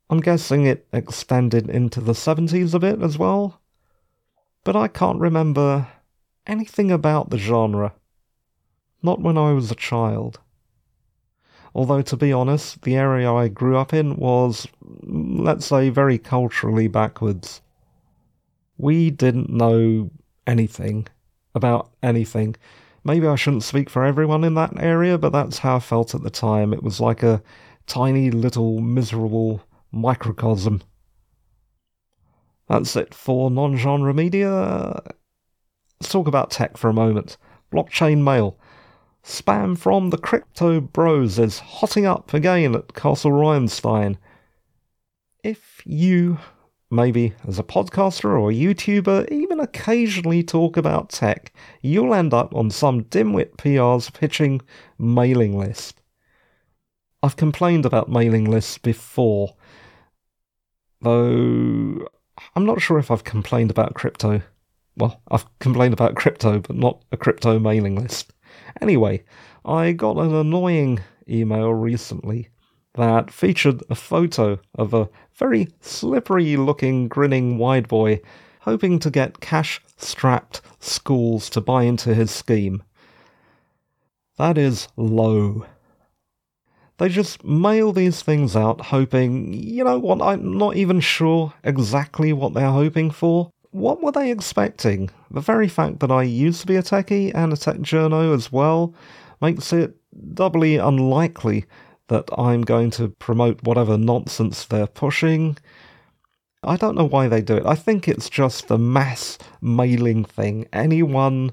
I'm 0.09 0.21
guessing 0.21 0.67
it 0.67 0.87
extended 0.93 1.69
into 1.69 2.01
the 2.01 2.13
70s 2.13 2.75
a 2.75 2.79
bit 2.79 3.03
as 3.03 3.19
well. 3.19 3.60
But 4.65 4.77
I 4.77 4.89
can't 4.89 5.19
remember 5.19 5.89
anything 6.47 6.91
about 6.91 7.31
the 7.31 7.39
genre. 7.39 7.95
Not 9.03 9.21
when 9.21 9.39
I 9.39 9.53
was 9.53 9.71
a 9.71 9.75
child. 9.75 10.41
Although, 11.75 12.03
to 12.03 12.17
be 12.17 12.33
honest, 12.33 12.83
the 12.83 12.97
area 12.97 13.33
I 13.33 13.49
grew 13.49 13.77
up 13.77 13.95
in 13.95 14.17
was, 14.17 14.67
let's 15.03 15.67
say, 15.67 15.89
very 15.89 16.19
culturally 16.19 16.89
backwards. 16.89 17.63
We 18.77 19.11
didn't 19.11 19.51
know 19.51 20.11
anything 20.47 21.07
about 21.55 21.91
anything. 22.03 22.57
Maybe 23.05 23.27
I 23.27 23.37
shouldn't 23.37 23.63
speak 23.63 23.89
for 23.89 24.05
everyone 24.05 24.45
in 24.45 24.55
that 24.55 24.75
area, 24.79 25.17
but 25.17 25.33
that's 25.33 25.59
how 25.59 25.77
I 25.77 25.81
felt 25.81 26.15
at 26.15 26.23
the 26.23 26.31
time. 26.31 26.75
It 26.75 26.83
was 26.83 27.01
like 27.01 27.23
a 27.23 27.43
tiny 27.87 28.31
little 28.31 28.81
miserable 28.81 29.63
microcosm. 29.93 30.83
That's 32.71 32.95
it 32.95 33.13
for 33.13 33.51
non 33.51 33.77
genre 33.77 34.15
media. 34.15 35.03
Let's 36.01 36.13
talk 36.13 36.29
about 36.29 36.53
tech 36.53 36.77
for 36.77 36.89
a 36.89 36.95
moment. 36.95 37.37
Blockchain 37.73 38.23
Mail. 38.23 38.57
Spam 39.25 39.77
from 39.77 40.11
the 40.11 40.17
Crypto 40.17 40.81
Bros 40.81 41.37
is 41.37 41.59
hotting 41.59 42.07
up 42.07 42.33
again 42.33 42.77
at 42.77 42.95
Castle 42.95 43.33
Ryanstein. 43.33 44.19
If 45.43 45.83
you, 45.85 46.39
maybe 46.93 47.35
as 47.45 47.59
a 47.59 47.65
podcaster 47.65 48.27
or 48.27 48.53
a 48.53 48.55
YouTuber, 48.55 49.33
even 49.33 49.59
occasionally 49.59 50.45
talk 50.45 50.77
about 50.77 51.11
tech, 51.11 51.53
you'll 51.83 52.15
end 52.15 52.33
up 52.33 52.55
on 52.55 52.71
some 52.71 53.03
dimwit 53.03 53.57
PR's 53.57 54.11
pitching 54.11 54.61
mailing 54.97 55.59
list. 55.59 56.01
I've 57.21 57.37
complained 57.37 57.85
about 57.85 58.09
mailing 58.09 58.45
lists 58.45 58.79
before, 58.79 59.57
though 61.01 62.07
I'm 62.55 62.67
not 62.67 62.81
sure 62.81 62.99
if 62.99 63.11
I've 63.11 63.25
complained 63.25 63.71
about 63.71 63.95
crypto. 63.95 64.43
Well, 64.97 65.21
I've 65.29 65.47
complained 65.59 65.95
about 65.95 66.17
crypto, 66.17 66.59
but 66.61 66.77
not 66.77 67.03
a 67.13 67.17
crypto 67.17 67.59
mailing 67.59 67.97
list. 67.97 68.33
Anyway, 68.81 69.25
I 69.65 69.93
got 69.93 70.17
an 70.17 70.35
annoying 70.35 71.01
email 71.29 71.73
recently 71.73 72.49
that 72.95 73.31
featured 73.31 73.83
a 73.89 73.95
photo 73.95 74.59
of 74.75 74.93
a 74.93 75.09
very 75.35 75.69
slippery 75.81 76.57
looking 76.57 77.09
grinning 77.09 77.57
wide 77.57 77.89
boy 77.89 78.21
hoping 78.61 78.99
to 78.99 79.11
get 79.11 79.41
cash 79.41 79.81
strapped 79.97 80.61
schools 80.81 81.49
to 81.51 81.61
buy 81.61 81.85
into 81.85 82.15
his 82.15 82.31
scheme. 82.31 82.83
That 84.37 84.59
is 84.59 84.89
low. 84.97 85.67
They 87.01 87.09
just 87.09 87.43
mail 87.43 87.95
these 87.95 88.21
things 88.21 88.55
out 88.55 88.83
hoping, 88.83 89.55
you 89.55 89.85
know 89.85 89.99
what, 89.99 90.21
I'm 90.21 90.59
not 90.59 90.77
even 90.77 91.01
sure 91.01 91.55
exactly 91.65 92.35
what 92.35 92.53
they're 92.53 92.71
hoping 92.71 93.11
for. 93.11 93.51
What 93.71 94.03
were 94.03 94.13
they 94.13 94.31
expecting? 94.31 95.09
The 95.31 95.41
very 95.41 95.67
fact 95.67 96.01
that 96.01 96.11
I 96.11 96.25
used 96.25 96.61
to 96.61 96.67
be 96.67 96.77
a 96.77 96.83
techie 96.83 97.33
and 97.35 97.55
a 97.55 97.57
tech 97.57 97.77
journo 97.77 98.35
as 98.35 98.53
well 98.53 98.95
makes 99.41 99.73
it 99.73 99.97
doubly 100.35 100.77
unlikely 100.77 101.65
that 102.09 102.29
I'm 102.37 102.61
going 102.61 102.91
to 102.91 103.09
promote 103.09 103.63
whatever 103.63 103.97
nonsense 103.97 104.67
they're 104.67 104.87
pushing. 104.87 105.57
I 106.63 106.77
don't 106.77 106.97
know 106.97 107.09
why 107.09 107.29
they 107.29 107.41
do 107.41 107.57
it. 107.57 107.65
I 107.65 107.77
think 107.77 108.09
it's 108.09 108.29
just 108.29 108.69
the 108.69 108.77
mass 108.77 109.39
mailing 109.63 110.27
thing. 110.27 110.69
Anyone 110.71 111.53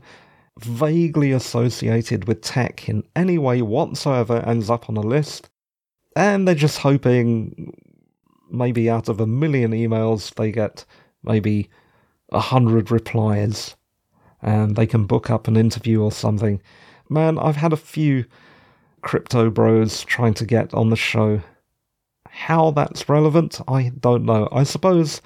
vaguely 0.60 1.32
associated 1.32 2.28
with 2.28 2.42
tech 2.42 2.88
in 2.90 3.04
any 3.16 3.38
way 3.38 3.62
whatsoever 3.62 4.38
ends 4.46 4.70
up 4.70 4.90
on 4.90 4.98
a 4.98 5.02
list. 5.02 5.50
And 6.16 6.48
they're 6.48 6.56
just 6.56 6.80
hoping 6.80 7.74
maybe 8.50 8.90
out 8.90 9.10
of 9.10 9.20
a 9.20 9.28
million 9.28 9.72
emails 9.72 10.34
they 10.36 10.52
get 10.52 10.86
maybe 11.24 11.70
a 12.32 12.40
hundred 12.40 12.92
replies 12.92 13.76
and 14.42 14.76
they 14.76 14.88
can 14.88 15.06
book 15.06 15.30
up 15.30 15.48
an 15.48 15.58
interview 15.58 16.02
or 16.02 16.12
something. 16.12 16.62
Man, 17.10 17.38
I've 17.38 17.56
had 17.56 17.74
a 17.74 17.78
few 17.78 18.26
crypto 19.02 19.50
bros 19.50 20.04
trying 20.04 20.34
to 20.36 20.46
get 20.46 20.74
on 20.74 20.90
the 20.90 20.96
show. 20.96 21.42
How 22.30 22.72
that's 22.72 23.10
relevant, 23.10 23.60
I 23.68 23.92
don't 24.00 24.26
know. 24.26 24.50
I 24.52 24.64
suppose 24.64 25.22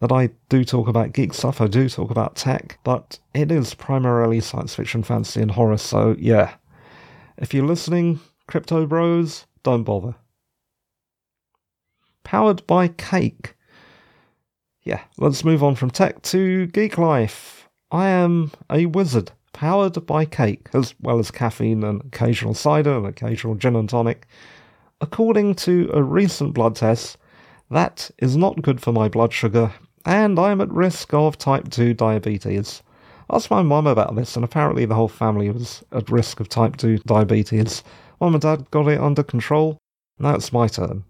that 0.00 0.12
I 0.12 0.30
do 0.48 0.64
talk 0.64 0.88
about 0.88 1.12
geek 1.12 1.32
stuff, 1.32 1.60
I 1.60 1.66
do 1.66 1.88
talk 1.88 2.10
about 2.10 2.36
tech, 2.36 2.78
but 2.84 3.18
it 3.34 3.52
is 3.52 3.74
primarily 3.74 4.40
science 4.40 4.74
fiction, 4.74 5.02
fantasy, 5.02 5.40
and 5.40 5.50
horror, 5.50 5.78
so 5.78 6.16
yeah. 6.18 6.54
If 7.36 7.54
you're 7.54 7.66
listening, 7.66 8.20
crypto 8.46 8.86
bros, 8.86 9.46
don't 9.62 9.84
bother. 9.84 10.14
Powered 12.24 12.66
by 12.66 12.88
Cake. 12.88 13.54
Yeah, 14.82 15.02
let's 15.18 15.44
move 15.44 15.62
on 15.62 15.74
from 15.74 15.90
tech 15.90 16.22
to 16.22 16.66
geek 16.68 16.96
life. 16.96 17.68
I 17.90 18.08
am 18.08 18.52
a 18.70 18.86
wizard 18.86 19.32
powered 19.52 20.06
by 20.06 20.24
cake, 20.24 20.68
as 20.72 20.94
well 21.00 21.18
as 21.18 21.30
caffeine 21.30 21.84
and 21.84 22.00
occasional 22.00 22.54
cider 22.54 22.96
and 22.96 23.06
occasional 23.06 23.56
gin 23.56 23.76
and 23.76 23.88
tonic. 23.88 24.26
According 25.00 25.56
to 25.56 25.90
a 25.92 26.02
recent 26.02 26.54
blood 26.54 26.76
test, 26.76 27.18
that 27.70 28.10
is 28.18 28.36
not 28.36 28.62
good 28.62 28.80
for 28.80 28.92
my 28.92 29.08
blood 29.08 29.32
sugar, 29.32 29.72
and 30.04 30.38
I 30.38 30.50
am 30.50 30.60
at 30.60 30.70
risk 30.70 31.12
of 31.14 31.38
type 31.38 31.70
2 31.70 31.94
diabetes. 31.94 32.82
I 33.28 33.36
asked 33.36 33.50
my 33.50 33.62
mum 33.62 33.86
about 33.86 34.16
this, 34.16 34.36
and 34.36 34.44
apparently 34.44 34.84
the 34.84 34.94
whole 34.94 35.08
family 35.08 35.50
was 35.50 35.84
at 35.92 36.10
risk 36.10 36.40
of 36.40 36.48
type 36.48 36.76
2 36.76 36.98
diabetes. 36.98 37.82
Mum 38.20 38.34
and 38.34 38.42
dad 38.42 38.70
got 38.70 38.88
it 38.88 39.00
under 39.00 39.22
control. 39.22 39.78
Now 40.18 40.34
it's 40.34 40.52
my 40.52 40.68
turn. 40.68 41.04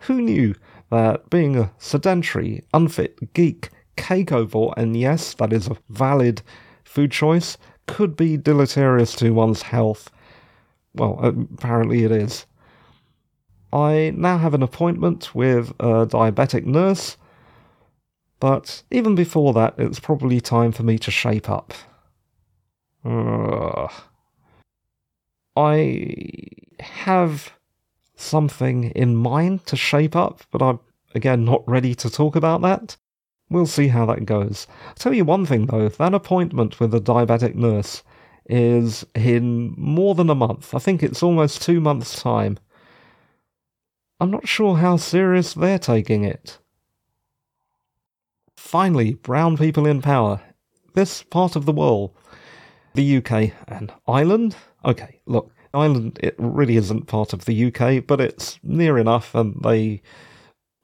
Who 0.00 0.20
knew 0.20 0.54
that 0.90 1.30
being 1.30 1.56
a 1.56 1.72
sedentary, 1.78 2.62
unfit 2.72 3.32
geek, 3.34 3.70
cakeovore, 3.96 4.74
and 4.76 4.96
yes, 4.96 5.34
that 5.34 5.52
is 5.52 5.68
a 5.68 5.76
valid 5.88 6.42
food 6.84 7.12
choice 7.12 7.56
could 7.86 8.16
be 8.16 8.36
deleterious 8.36 9.14
to 9.16 9.30
one's 9.30 9.62
health. 9.62 10.10
Well, 10.94 11.18
apparently 11.54 12.04
it 12.04 12.12
is. 12.12 12.46
I 13.72 14.12
now 14.16 14.38
have 14.38 14.54
an 14.54 14.62
appointment 14.62 15.34
with 15.34 15.70
a 15.80 16.06
diabetic 16.06 16.64
nurse, 16.64 17.16
but 18.40 18.82
even 18.90 19.14
before 19.14 19.52
that, 19.52 19.74
it's 19.78 20.00
probably 20.00 20.40
time 20.40 20.72
for 20.72 20.82
me 20.82 20.98
to 20.98 21.10
shape 21.10 21.48
up. 21.48 21.74
Ugh. 23.04 23.92
I 25.56 26.46
have 26.80 27.52
something 28.16 28.84
in 28.90 29.16
mind 29.16 29.66
to 29.66 29.76
shape 29.76 30.16
up, 30.16 30.42
but 30.50 30.62
I'm 30.62 30.80
again 31.14 31.44
not 31.44 31.68
ready 31.68 31.94
to 31.96 32.10
talk 32.10 32.36
about 32.36 32.62
that. 32.62 32.96
We'll 33.50 33.66
see 33.66 33.88
how 33.88 34.06
that 34.06 34.26
goes. 34.26 34.66
I'll 34.88 34.94
tell 34.94 35.14
you 35.14 35.24
one 35.24 35.44
thing 35.44 35.66
though, 35.66 35.88
that 35.88 36.14
appointment 36.14 36.80
with 36.80 36.92
the 36.92 37.00
diabetic 37.00 37.54
nurse 37.54 38.02
is 38.46 39.04
in 39.14 39.74
more 39.76 40.14
than 40.14 40.30
a 40.30 40.34
month. 40.34 40.74
I 40.74 40.78
think 40.78 41.02
it's 41.02 41.22
almost 41.22 41.62
two 41.62 41.80
months' 41.80 42.20
time. 42.22 42.58
I'm 44.20 44.30
not 44.30 44.46
sure 44.46 44.76
how 44.76 44.96
serious 44.96 45.54
they're 45.54 45.78
taking 45.78 46.24
it. 46.24 46.58
Finally, 48.60 49.14
brown 49.14 49.56
people 49.56 49.84
in 49.84 50.00
power. 50.00 50.40
This 50.94 51.24
part 51.24 51.56
of 51.56 51.66
the 51.66 51.72
world. 51.72 52.12
The 52.94 53.16
UK 53.16 53.52
and 53.66 53.92
Ireland? 54.06 54.54
Okay, 54.84 55.18
look, 55.26 55.50
Ireland, 55.74 56.20
it 56.22 56.36
really 56.38 56.76
isn't 56.76 57.08
part 57.08 57.32
of 57.32 57.46
the 57.46 57.66
UK, 57.66 58.06
but 58.06 58.20
it's 58.20 58.60
near 58.62 58.96
enough, 58.96 59.34
and 59.34 59.56
they 59.64 60.02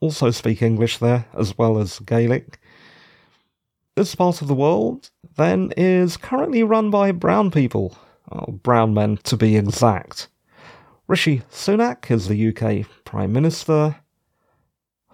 also 0.01 0.31
speak 0.31 0.61
English 0.61 0.97
there, 0.97 1.27
as 1.37 1.57
well 1.57 1.77
as 1.77 1.99
Gaelic. 1.99 2.59
This 3.95 4.15
part 4.15 4.41
of 4.41 4.49
the 4.49 4.55
world, 4.55 5.09
then, 5.37 5.71
is 5.77 6.17
currently 6.17 6.63
run 6.63 6.89
by 6.89 7.13
brown 7.13 7.51
people, 7.51 7.97
brown 8.63 8.93
men 8.93 9.17
to 9.23 9.37
be 9.37 9.55
exact. 9.55 10.27
Rishi 11.07 11.43
Sunak 11.51 12.11
is 12.11 12.27
the 12.27 12.49
UK 12.49 12.85
Prime 13.05 13.31
Minister. 13.31 13.95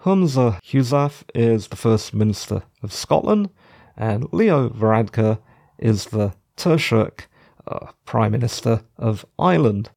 Humza 0.04 0.60
Yousaf 0.60 1.22
is 1.34 1.68
the 1.68 1.76
First 1.76 2.12
Minister 2.12 2.64
of 2.82 2.92
Scotland, 2.92 3.48
and 3.96 4.30
Leo 4.34 4.68
Varadkar 4.68 5.38
is 5.78 6.04
the 6.04 6.34
Taoiseach, 6.58 7.20
uh, 7.66 7.86
Prime 8.04 8.32
Minister 8.32 8.82
of 8.98 9.24
Ireland. 9.38 9.88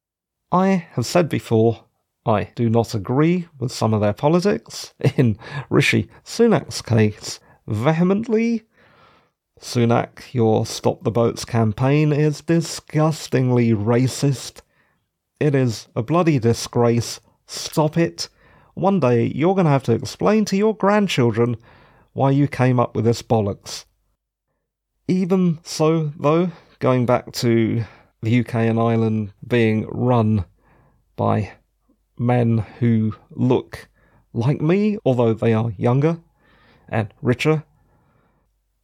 I 0.50 0.86
have 0.92 1.04
said 1.04 1.28
before 1.28 1.84
I 2.24 2.44
do 2.54 2.70
not 2.70 2.94
agree 2.94 3.48
with 3.58 3.70
some 3.70 3.92
of 3.92 4.00
their 4.00 4.14
politics. 4.14 4.94
In 5.18 5.36
Rishi 5.68 6.08
Sunak's 6.24 6.80
case, 6.80 7.38
vehemently. 7.66 8.64
Sunak, 9.60 10.32
your 10.32 10.64
Stop 10.64 11.04
the 11.04 11.10
Boats 11.10 11.44
campaign 11.44 12.14
is 12.14 12.40
disgustingly 12.40 13.72
racist. 13.72 14.62
It 15.38 15.54
is 15.54 15.88
a 15.94 16.02
bloody 16.02 16.38
disgrace. 16.38 17.20
Stop 17.46 17.98
it. 17.98 18.30
One 18.78 19.00
day 19.00 19.32
you're 19.34 19.56
going 19.56 19.64
to 19.64 19.72
have 19.72 19.82
to 19.84 19.92
explain 19.92 20.44
to 20.44 20.56
your 20.56 20.72
grandchildren 20.72 21.56
why 22.12 22.30
you 22.30 22.46
came 22.46 22.78
up 22.78 22.94
with 22.94 23.04
this 23.04 23.22
bollocks. 23.22 23.86
Even 25.08 25.58
so, 25.64 26.12
though, 26.16 26.52
going 26.78 27.04
back 27.04 27.32
to 27.32 27.82
the 28.22 28.38
UK 28.38 28.54
and 28.54 28.78
Ireland 28.78 29.32
being 29.44 29.84
run 29.88 30.44
by 31.16 31.54
men 32.16 32.58
who 32.78 33.16
look 33.30 33.88
like 34.32 34.60
me, 34.60 34.96
although 35.04 35.34
they 35.34 35.52
are 35.54 35.72
younger 35.76 36.20
and 36.88 37.12
richer. 37.20 37.64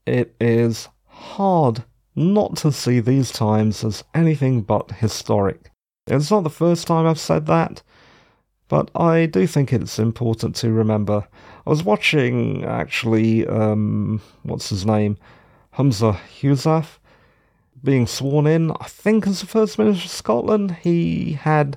It 0.06 0.34
is 0.40 0.88
hard 1.06 1.84
not 2.16 2.56
to 2.56 2.72
see 2.72 2.98
these 2.98 3.30
times 3.30 3.84
as 3.84 4.02
anything 4.12 4.62
but 4.62 4.90
historic. 4.90 5.70
It's 6.08 6.32
not 6.32 6.42
the 6.42 6.50
first 6.50 6.88
time 6.88 7.06
I've 7.06 7.20
said 7.20 7.46
that, 7.46 7.84
but 8.68 8.90
I 8.94 9.26
do 9.26 9.46
think 9.46 9.72
it's 9.72 9.98
important 9.98 10.56
to 10.56 10.72
remember. 10.72 11.26
I 11.66 11.70
was 11.70 11.82
watching, 11.82 12.64
actually, 12.64 13.46
um, 13.46 14.20
what's 14.42 14.68
his 14.68 14.86
name? 14.86 15.16
Humza 15.74 16.18
Yousaf 16.40 16.98
being 17.82 18.06
sworn 18.06 18.46
in, 18.46 18.70
I 18.72 18.86
think, 18.86 19.26
as 19.26 19.40
the 19.40 19.46
First 19.46 19.78
Minister 19.78 20.06
of 20.06 20.10
Scotland. 20.10 20.76
He 20.82 21.32
had 21.32 21.76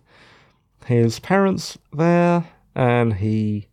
his 0.86 1.20
parents 1.20 1.78
there, 1.92 2.48
and 2.76 3.16
he 3.16 3.68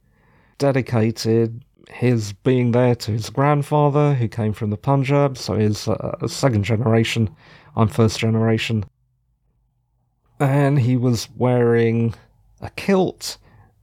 dedicated 0.59 1.65
his 1.89 2.33
being 2.33 2.73
there 2.73 2.95
to 2.97 3.13
his 3.13 3.31
grandfather, 3.31 4.15
who 4.15 4.27
came 4.27 4.53
from 4.53 4.71
the 4.71 4.77
Punjab, 4.77 5.39
so 5.39 5.57
he's 5.57 5.87
uh, 5.87 6.27
second 6.27 6.65
generation. 6.65 7.35
I'm 7.77 7.89
first 7.89 8.19
generation. 8.19 8.85
And 10.41 10.79
he 10.81 10.97
was 10.97 11.29
wearing 11.37 12.15
a 12.65 12.71
kilt 12.71 13.39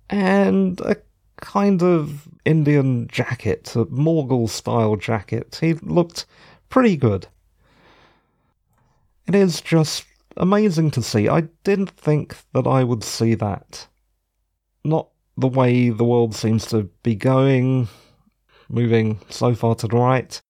and 0.10 0.82
a 0.82 0.98
kind 1.38 1.82
of 1.82 2.28
Indian 2.46 3.08
jacket, 3.08 3.76
a 3.76 3.86
Mughal 3.86 4.50
style 4.50 4.96
jacket. 4.96 5.58
He 5.62 5.74
looked 5.76 6.26
pretty 6.70 6.98
good. 6.98 7.28
It 9.28 9.36
is 9.36 9.62
just 9.62 10.06
amazing 10.38 10.92
to 10.92 11.02
see. 11.02 11.30
I 11.30 11.42
didn't 11.64 11.92
think 11.92 12.36
that 12.54 12.68
I 12.68 12.84
would 12.84 13.04
see 13.04 13.36
that. 13.36 13.88
Not 14.84 15.10
the 15.38 15.48
way 15.48 15.90
the 15.90 16.04
world 16.04 16.36
seems 16.36 16.66
to 16.68 16.90
be 17.04 17.16
going, 17.16 17.88
moving 18.68 19.20
so 19.30 19.54
far 19.54 19.76
to 19.76 19.88
the 19.88 19.98
right. 19.98 20.42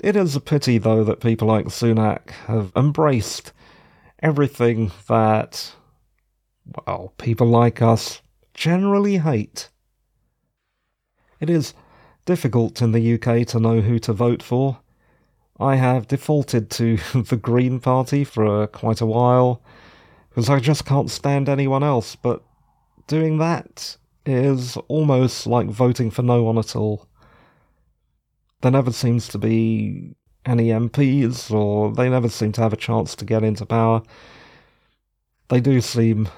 It 0.00 0.16
is 0.16 0.36
a 0.36 0.40
pity, 0.40 0.78
though, 0.78 1.04
that 1.04 1.20
people 1.20 1.48
like 1.48 1.66
Sunak 1.66 2.30
have 2.46 2.72
embraced 2.76 3.52
everything 4.22 4.92
that, 5.08 5.72
well, 6.86 7.12
people 7.18 7.46
like 7.46 7.80
us 7.82 8.20
generally 8.54 9.18
hate. 9.18 9.68
It 11.40 11.50
is 11.50 11.74
difficult 12.24 12.82
in 12.82 12.92
the 12.92 13.14
UK 13.14 13.46
to 13.48 13.60
know 13.60 13.80
who 13.80 13.98
to 14.00 14.12
vote 14.12 14.42
for. 14.42 14.78
I 15.58 15.76
have 15.76 16.08
defaulted 16.08 16.70
to 16.72 16.96
the 17.14 17.36
Green 17.36 17.80
Party 17.80 18.24
for 18.24 18.62
uh, 18.62 18.66
quite 18.66 19.00
a 19.00 19.06
while, 19.06 19.62
because 20.28 20.50
I 20.50 20.58
just 20.58 20.84
can't 20.84 21.10
stand 21.10 21.48
anyone 21.48 21.82
else, 21.82 22.16
but 22.16 22.42
doing 23.06 23.38
that 23.38 23.96
is 24.24 24.76
almost 24.88 25.46
like 25.46 25.68
voting 25.68 26.10
for 26.10 26.22
no 26.22 26.42
one 26.42 26.58
at 26.58 26.74
all. 26.74 27.06
There 28.60 28.72
never 28.72 28.92
seems 28.92 29.28
to 29.28 29.38
be 29.38 30.16
any 30.44 30.68
MPs, 30.68 31.50
or 31.50 31.92
they 31.92 32.08
never 32.08 32.28
seem 32.28 32.52
to 32.52 32.60
have 32.60 32.72
a 32.72 32.76
chance 32.76 33.14
to 33.16 33.24
get 33.24 33.44
into 33.44 33.64
power. 33.66 34.02
They 35.48 35.60
do 35.60 35.80
seem 35.80 36.28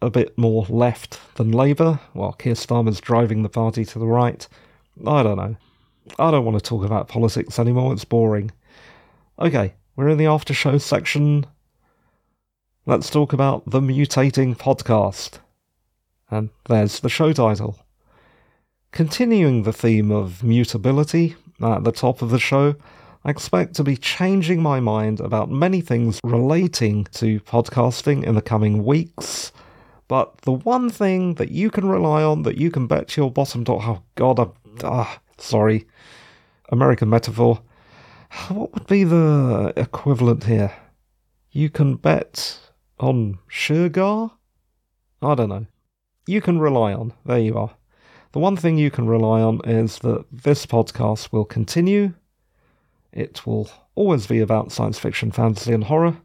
a 0.00 0.10
bit 0.10 0.36
more 0.38 0.64
left 0.68 1.18
than 1.34 1.52
Labour, 1.52 2.00
while 2.12 2.32
Keir 2.32 2.54
Starmer's 2.54 3.00
driving 3.00 3.42
the 3.42 3.48
party 3.48 3.84
to 3.84 3.98
the 3.98 4.06
right. 4.06 4.46
I 5.06 5.22
don't 5.22 5.36
know. 5.36 5.56
I 6.18 6.30
don't 6.30 6.44
want 6.44 6.56
to 6.56 6.64
talk 6.64 6.84
about 6.84 7.08
politics 7.08 7.58
anymore, 7.58 7.92
it's 7.92 8.04
boring. 8.04 8.50
Okay, 9.38 9.74
we're 9.96 10.08
in 10.08 10.18
the 10.18 10.26
after 10.26 10.54
show 10.54 10.78
section. 10.78 11.46
Let's 12.86 13.10
talk 13.10 13.32
about 13.32 13.68
the 13.68 13.80
mutating 13.80 14.56
podcast. 14.56 15.40
And 16.30 16.50
there's 16.68 17.00
the 17.00 17.08
show 17.08 17.32
title. 17.32 17.78
Continuing 18.92 19.64
the 19.64 19.72
theme 19.72 20.10
of 20.10 20.42
mutability 20.42 21.36
at 21.60 21.84
the 21.84 21.92
top 21.92 22.22
of 22.22 22.30
the 22.30 22.38
show, 22.38 22.76
I 23.24 23.30
expect 23.30 23.74
to 23.74 23.84
be 23.84 23.96
changing 23.96 24.62
my 24.62 24.80
mind 24.80 25.20
about 25.20 25.50
many 25.50 25.80
things 25.80 26.20
relating 26.24 27.04
to 27.12 27.40
podcasting 27.40 28.24
in 28.24 28.34
the 28.34 28.42
coming 28.42 28.84
weeks. 28.84 29.52
But 30.08 30.38
the 30.38 30.52
one 30.52 30.88
thing 30.88 31.34
that 31.34 31.50
you 31.50 31.70
can 31.70 31.86
rely 31.86 32.22
on, 32.22 32.42
that 32.42 32.56
you 32.56 32.70
can 32.70 32.86
bet 32.86 33.16
your 33.16 33.30
bottom 33.30 33.62
dollar, 33.62 33.84
oh 33.84 34.02
god, 34.14 34.38
I'm, 34.40 34.52
ah, 34.82 35.20
sorry, 35.36 35.86
American 36.70 37.10
metaphor. 37.10 37.60
What 38.48 38.72
would 38.72 38.86
be 38.86 39.04
the 39.04 39.72
equivalent 39.76 40.44
here? 40.44 40.72
You 41.50 41.70
can 41.70 41.96
bet 41.96 42.58
on 42.98 43.38
Sugar? 43.48 44.30
I 45.22 45.34
don't 45.34 45.48
know. 45.48 45.66
You 46.26 46.40
can 46.40 46.58
rely 46.58 46.92
on. 46.92 47.12
There 47.24 47.38
you 47.38 47.56
are. 47.56 47.74
The 48.32 48.38
one 48.38 48.56
thing 48.56 48.76
you 48.76 48.90
can 48.90 49.06
rely 49.06 49.40
on 49.40 49.60
is 49.64 49.98
that 50.00 50.24
this 50.30 50.66
podcast 50.66 51.32
will 51.32 51.46
continue. 51.46 52.12
It 53.12 53.46
will 53.46 53.70
always 53.94 54.26
be 54.26 54.40
about 54.40 54.72
science 54.72 54.98
fiction, 54.98 55.32
fantasy, 55.32 55.72
and 55.72 55.84
horror, 55.84 56.18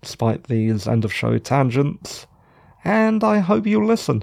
despite 0.00 0.44
these 0.44 0.86
end 0.86 1.04
of 1.04 1.12
show 1.12 1.38
tangents. 1.38 2.26
And 2.84 3.22
I 3.22 3.38
hope 3.38 3.66
you 3.66 3.84
listen. 3.84 4.22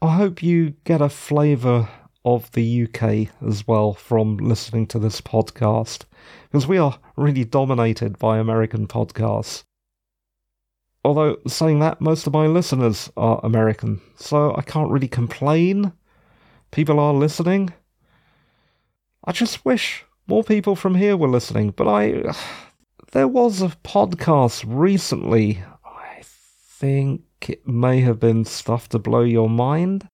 I 0.00 0.16
hope 0.16 0.42
you 0.42 0.74
get 0.84 1.00
a 1.00 1.08
flavour 1.08 1.88
of 2.24 2.50
the 2.52 2.84
UK 2.84 3.28
as 3.46 3.66
well 3.66 3.94
from 3.94 4.36
listening 4.36 4.86
to 4.88 4.98
this 4.98 5.20
podcast, 5.20 6.04
because 6.44 6.66
we 6.66 6.76
are 6.76 6.98
really 7.16 7.44
dominated 7.44 8.18
by 8.18 8.38
American 8.38 8.86
podcasts. 8.86 9.64
Although, 11.04 11.36
saying 11.46 11.78
that, 11.78 12.00
most 12.00 12.26
of 12.26 12.32
my 12.32 12.46
listeners 12.48 13.10
are 13.16 13.40
American, 13.44 14.00
so 14.16 14.54
I 14.56 14.62
can't 14.62 14.90
really 14.90 15.06
complain. 15.06 15.92
People 16.72 16.98
are 16.98 17.14
listening. 17.14 17.72
I 19.24 19.32
just 19.32 19.64
wish 19.64 20.04
more 20.26 20.42
people 20.42 20.74
from 20.74 20.96
here 20.96 21.16
were 21.16 21.28
listening, 21.28 21.70
but 21.70 21.88
I. 21.88 22.34
There 23.12 23.28
was 23.28 23.62
a 23.62 23.68
podcast 23.84 24.64
recently, 24.66 25.62
think 26.78 27.22
it 27.48 27.66
may 27.66 28.00
have 28.00 28.20
been 28.20 28.44
Stuff 28.44 28.90
to 28.90 28.98
Blow 28.98 29.22
Your 29.22 29.48
Mind, 29.48 30.08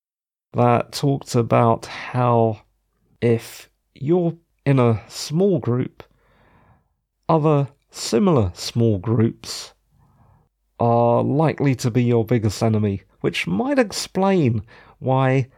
that 0.53 0.93
talked 0.93 1.35
about 1.35 1.87
how 1.87 2.61
if 3.21 3.69
you're 3.95 4.37
in 4.65 4.79
a 4.79 5.03
small 5.09 5.59
group, 5.59 6.05
other 7.29 7.69
similar 7.91 8.53
small 8.55 8.99
groups 8.99 9.73
are 10.79 11.25
likely 11.25 11.75
to 11.75 11.91
be 11.91 12.05
your 12.05 12.25
biggest 12.25 12.63
enemy, 12.63 13.03
which 13.23 13.49
might 13.49 13.81
explain 13.81 14.63
why 15.01 15.49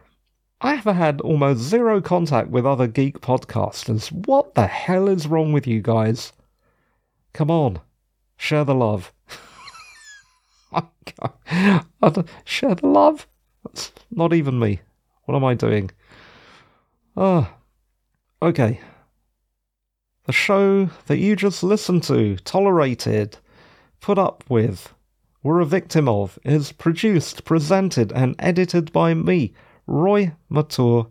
I 0.59 0.73
have 0.73 0.95
had 0.95 1.21
almost 1.21 1.59
zero 1.59 2.01
contact 2.01 2.49
with 2.49 2.65
other 2.65 2.87
geek 2.87 3.19
podcasters. 3.21 4.11
What 4.11 4.55
the 4.55 4.65
hell 4.65 5.07
is 5.07 5.27
wrong 5.27 5.53
with 5.53 5.67
you 5.67 5.83
guys? 5.83 6.33
Come 7.33 7.51
on, 7.51 7.79
share 8.37 8.63
the 8.63 8.73
love. 8.73 9.13
share 12.45 12.75
the 12.75 12.87
love? 12.87 13.27
That's 13.63 13.91
not 14.11 14.33
even 14.33 14.59
me. 14.59 14.81
What 15.25 15.35
am 15.35 15.43
I 15.43 15.53
doing? 15.53 15.91
Ah, 17.17 17.55
okay. 18.41 18.79
The 20.25 20.33
show 20.33 20.89
that 21.05 21.17
you 21.17 21.35
just 21.35 21.63
listened 21.63 22.03
to, 22.03 22.35
tolerated, 22.37 23.37
put 24.01 24.17
up 24.17 24.43
with, 24.49 24.93
were 25.43 25.61
a 25.61 25.65
victim 25.65 26.09
of 26.09 26.39
is 26.43 26.71
produced, 26.71 27.45
presented, 27.45 28.11
and 28.11 28.35
edited 28.39 28.91
by 28.91 29.13
me, 29.13 29.53
Roy 29.85 30.33
Mathur, 30.49 31.07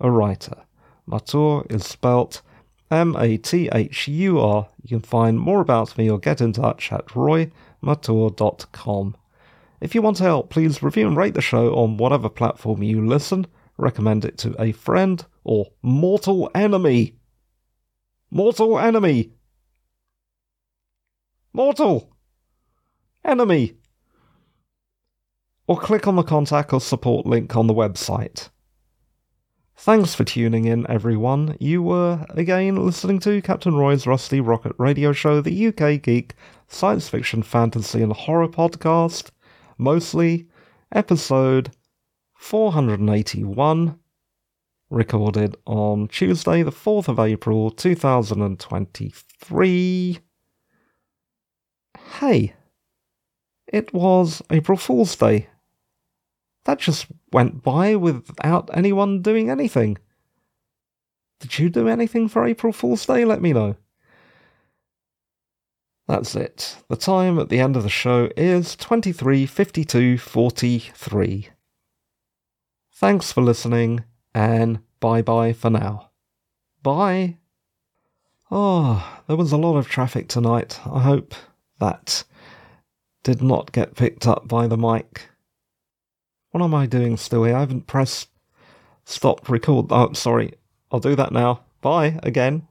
a 0.00 0.10
writer. 0.10 0.64
Mathur 1.06 1.70
is 1.70 1.84
spelt 1.84 2.40
M 2.90 3.14
A 3.18 3.36
T 3.36 3.68
H 3.72 4.08
U 4.08 4.40
R. 4.40 4.68
You 4.82 4.88
can 4.88 5.00
find 5.00 5.38
more 5.38 5.60
about 5.60 5.96
me 5.98 6.10
or 6.10 6.18
get 6.18 6.40
in 6.40 6.52
touch 6.52 6.92
at 6.92 7.14
roymathur.com. 7.84 9.16
If 9.80 9.94
you 9.94 10.02
want 10.02 10.18
help, 10.18 10.50
please 10.50 10.82
review 10.82 11.06
and 11.06 11.16
rate 11.16 11.34
the 11.34 11.42
show 11.42 11.74
on 11.74 11.96
whatever 11.96 12.28
platform 12.28 12.82
you 12.82 13.04
listen. 13.04 13.46
Recommend 13.76 14.24
it 14.24 14.38
to 14.38 14.60
a 14.60 14.72
friend 14.72 15.24
or 15.42 15.66
mortal 15.82 16.50
enemy. 16.54 17.16
Mortal 18.30 18.78
enemy! 18.78 19.32
Mortal! 21.52 22.10
enemy. 23.24 23.74
Or 25.66 25.78
click 25.78 26.06
on 26.06 26.16
the 26.16 26.22
contact 26.22 26.72
or 26.72 26.80
support 26.80 27.26
link 27.26 27.56
on 27.56 27.66
the 27.66 27.74
website. 27.74 28.50
Thanks 29.76 30.14
for 30.14 30.22
tuning 30.24 30.66
in, 30.66 30.88
everyone. 30.88 31.56
You 31.58 31.82
were 31.82 32.24
again 32.30 32.76
listening 32.76 33.18
to 33.20 33.42
Captain 33.42 33.74
Roy's 33.74 34.06
Rusty 34.06 34.40
Rocket 34.40 34.72
Radio 34.78 35.12
Show, 35.12 35.40
the 35.40 35.66
UK 35.66 36.00
Geek 36.00 36.34
science 36.68 37.08
fiction, 37.08 37.42
fantasy, 37.42 38.00
and 38.00 38.12
horror 38.12 38.46
podcast, 38.48 39.30
mostly 39.76 40.46
episode 40.92 41.72
481, 42.34 43.98
recorded 44.90 45.56
on 45.66 46.06
Tuesday, 46.08 46.62
the 46.62 46.70
4th 46.70 47.08
of 47.08 47.18
April 47.18 47.72
2023. 47.72 50.18
Hey, 52.20 52.54
it 53.66 53.92
was 53.92 54.40
April 54.50 54.78
Fool's 54.78 55.16
Day. 55.16 55.48
That 56.64 56.78
just 56.78 57.06
went 57.32 57.62
by 57.62 57.96
without 57.96 58.70
anyone 58.72 59.22
doing 59.22 59.50
anything. 59.50 59.98
Did 61.40 61.58
you 61.58 61.68
do 61.68 61.88
anything 61.88 62.28
for 62.28 62.46
April 62.46 62.72
Fool's 62.72 63.04
Day? 63.04 63.24
Let 63.24 63.42
me 63.42 63.52
know. 63.52 63.74
That's 66.06 66.36
it. 66.36 66.76
The 66.88 66.96
time 66.96 67.38
at 67.38 67.48
the 67.48 67.60
end 67.60 67.76
of 67.76 67.82
the 67.82 67.88
show 67.88 68.28
is 68.36 68.76
23:52:43. 68.76 71.48
Thanks 72.92 73.32
for 73.32 73.42
listening 73.42 74.04
and 74.34 74.80
bye 75.00 75.22
bye 75.22 75.52
for 75.52 75.70
now. 75.70 76.10
Bye. 76.82 77.38
Oh, 78.50 79.22
there 79.26 79.36
was 79.36 79.52
a 79.52 79.56
lot 79.56 79.76
of 79.76 79.88
traffic 79.88 80.28
tonight. 80.28 80.80
I 80.86 81.00
hope 81.00 81.34
that 81.78 82.24
did 83.22 83.42
not 83.42 83.72
get 83.72 83.96
picked 83.96 84.26
up 84.26 84.46
by 84.46 84.66
the 84.66 84.76
mic. 84.76 85.30
What 86.54 86.62
am 86.62 86.72
I 86.72 86.86
doing 86.86 87.16
here? 87.42 87.56
I 87.56 87.58
haven't 87.58 87.88
pressed 87.88 88.28
stop 89.04 89.48
record. 89.48 89.86
Oh, 89.90 90.12
sorry. 90.12 90.54
I'll 90.92 91.00
do 91.00 91.16
that 91.16 91.32
now. 91.32 91.64
Bye 91.80 92.20
again. 92.22 92.68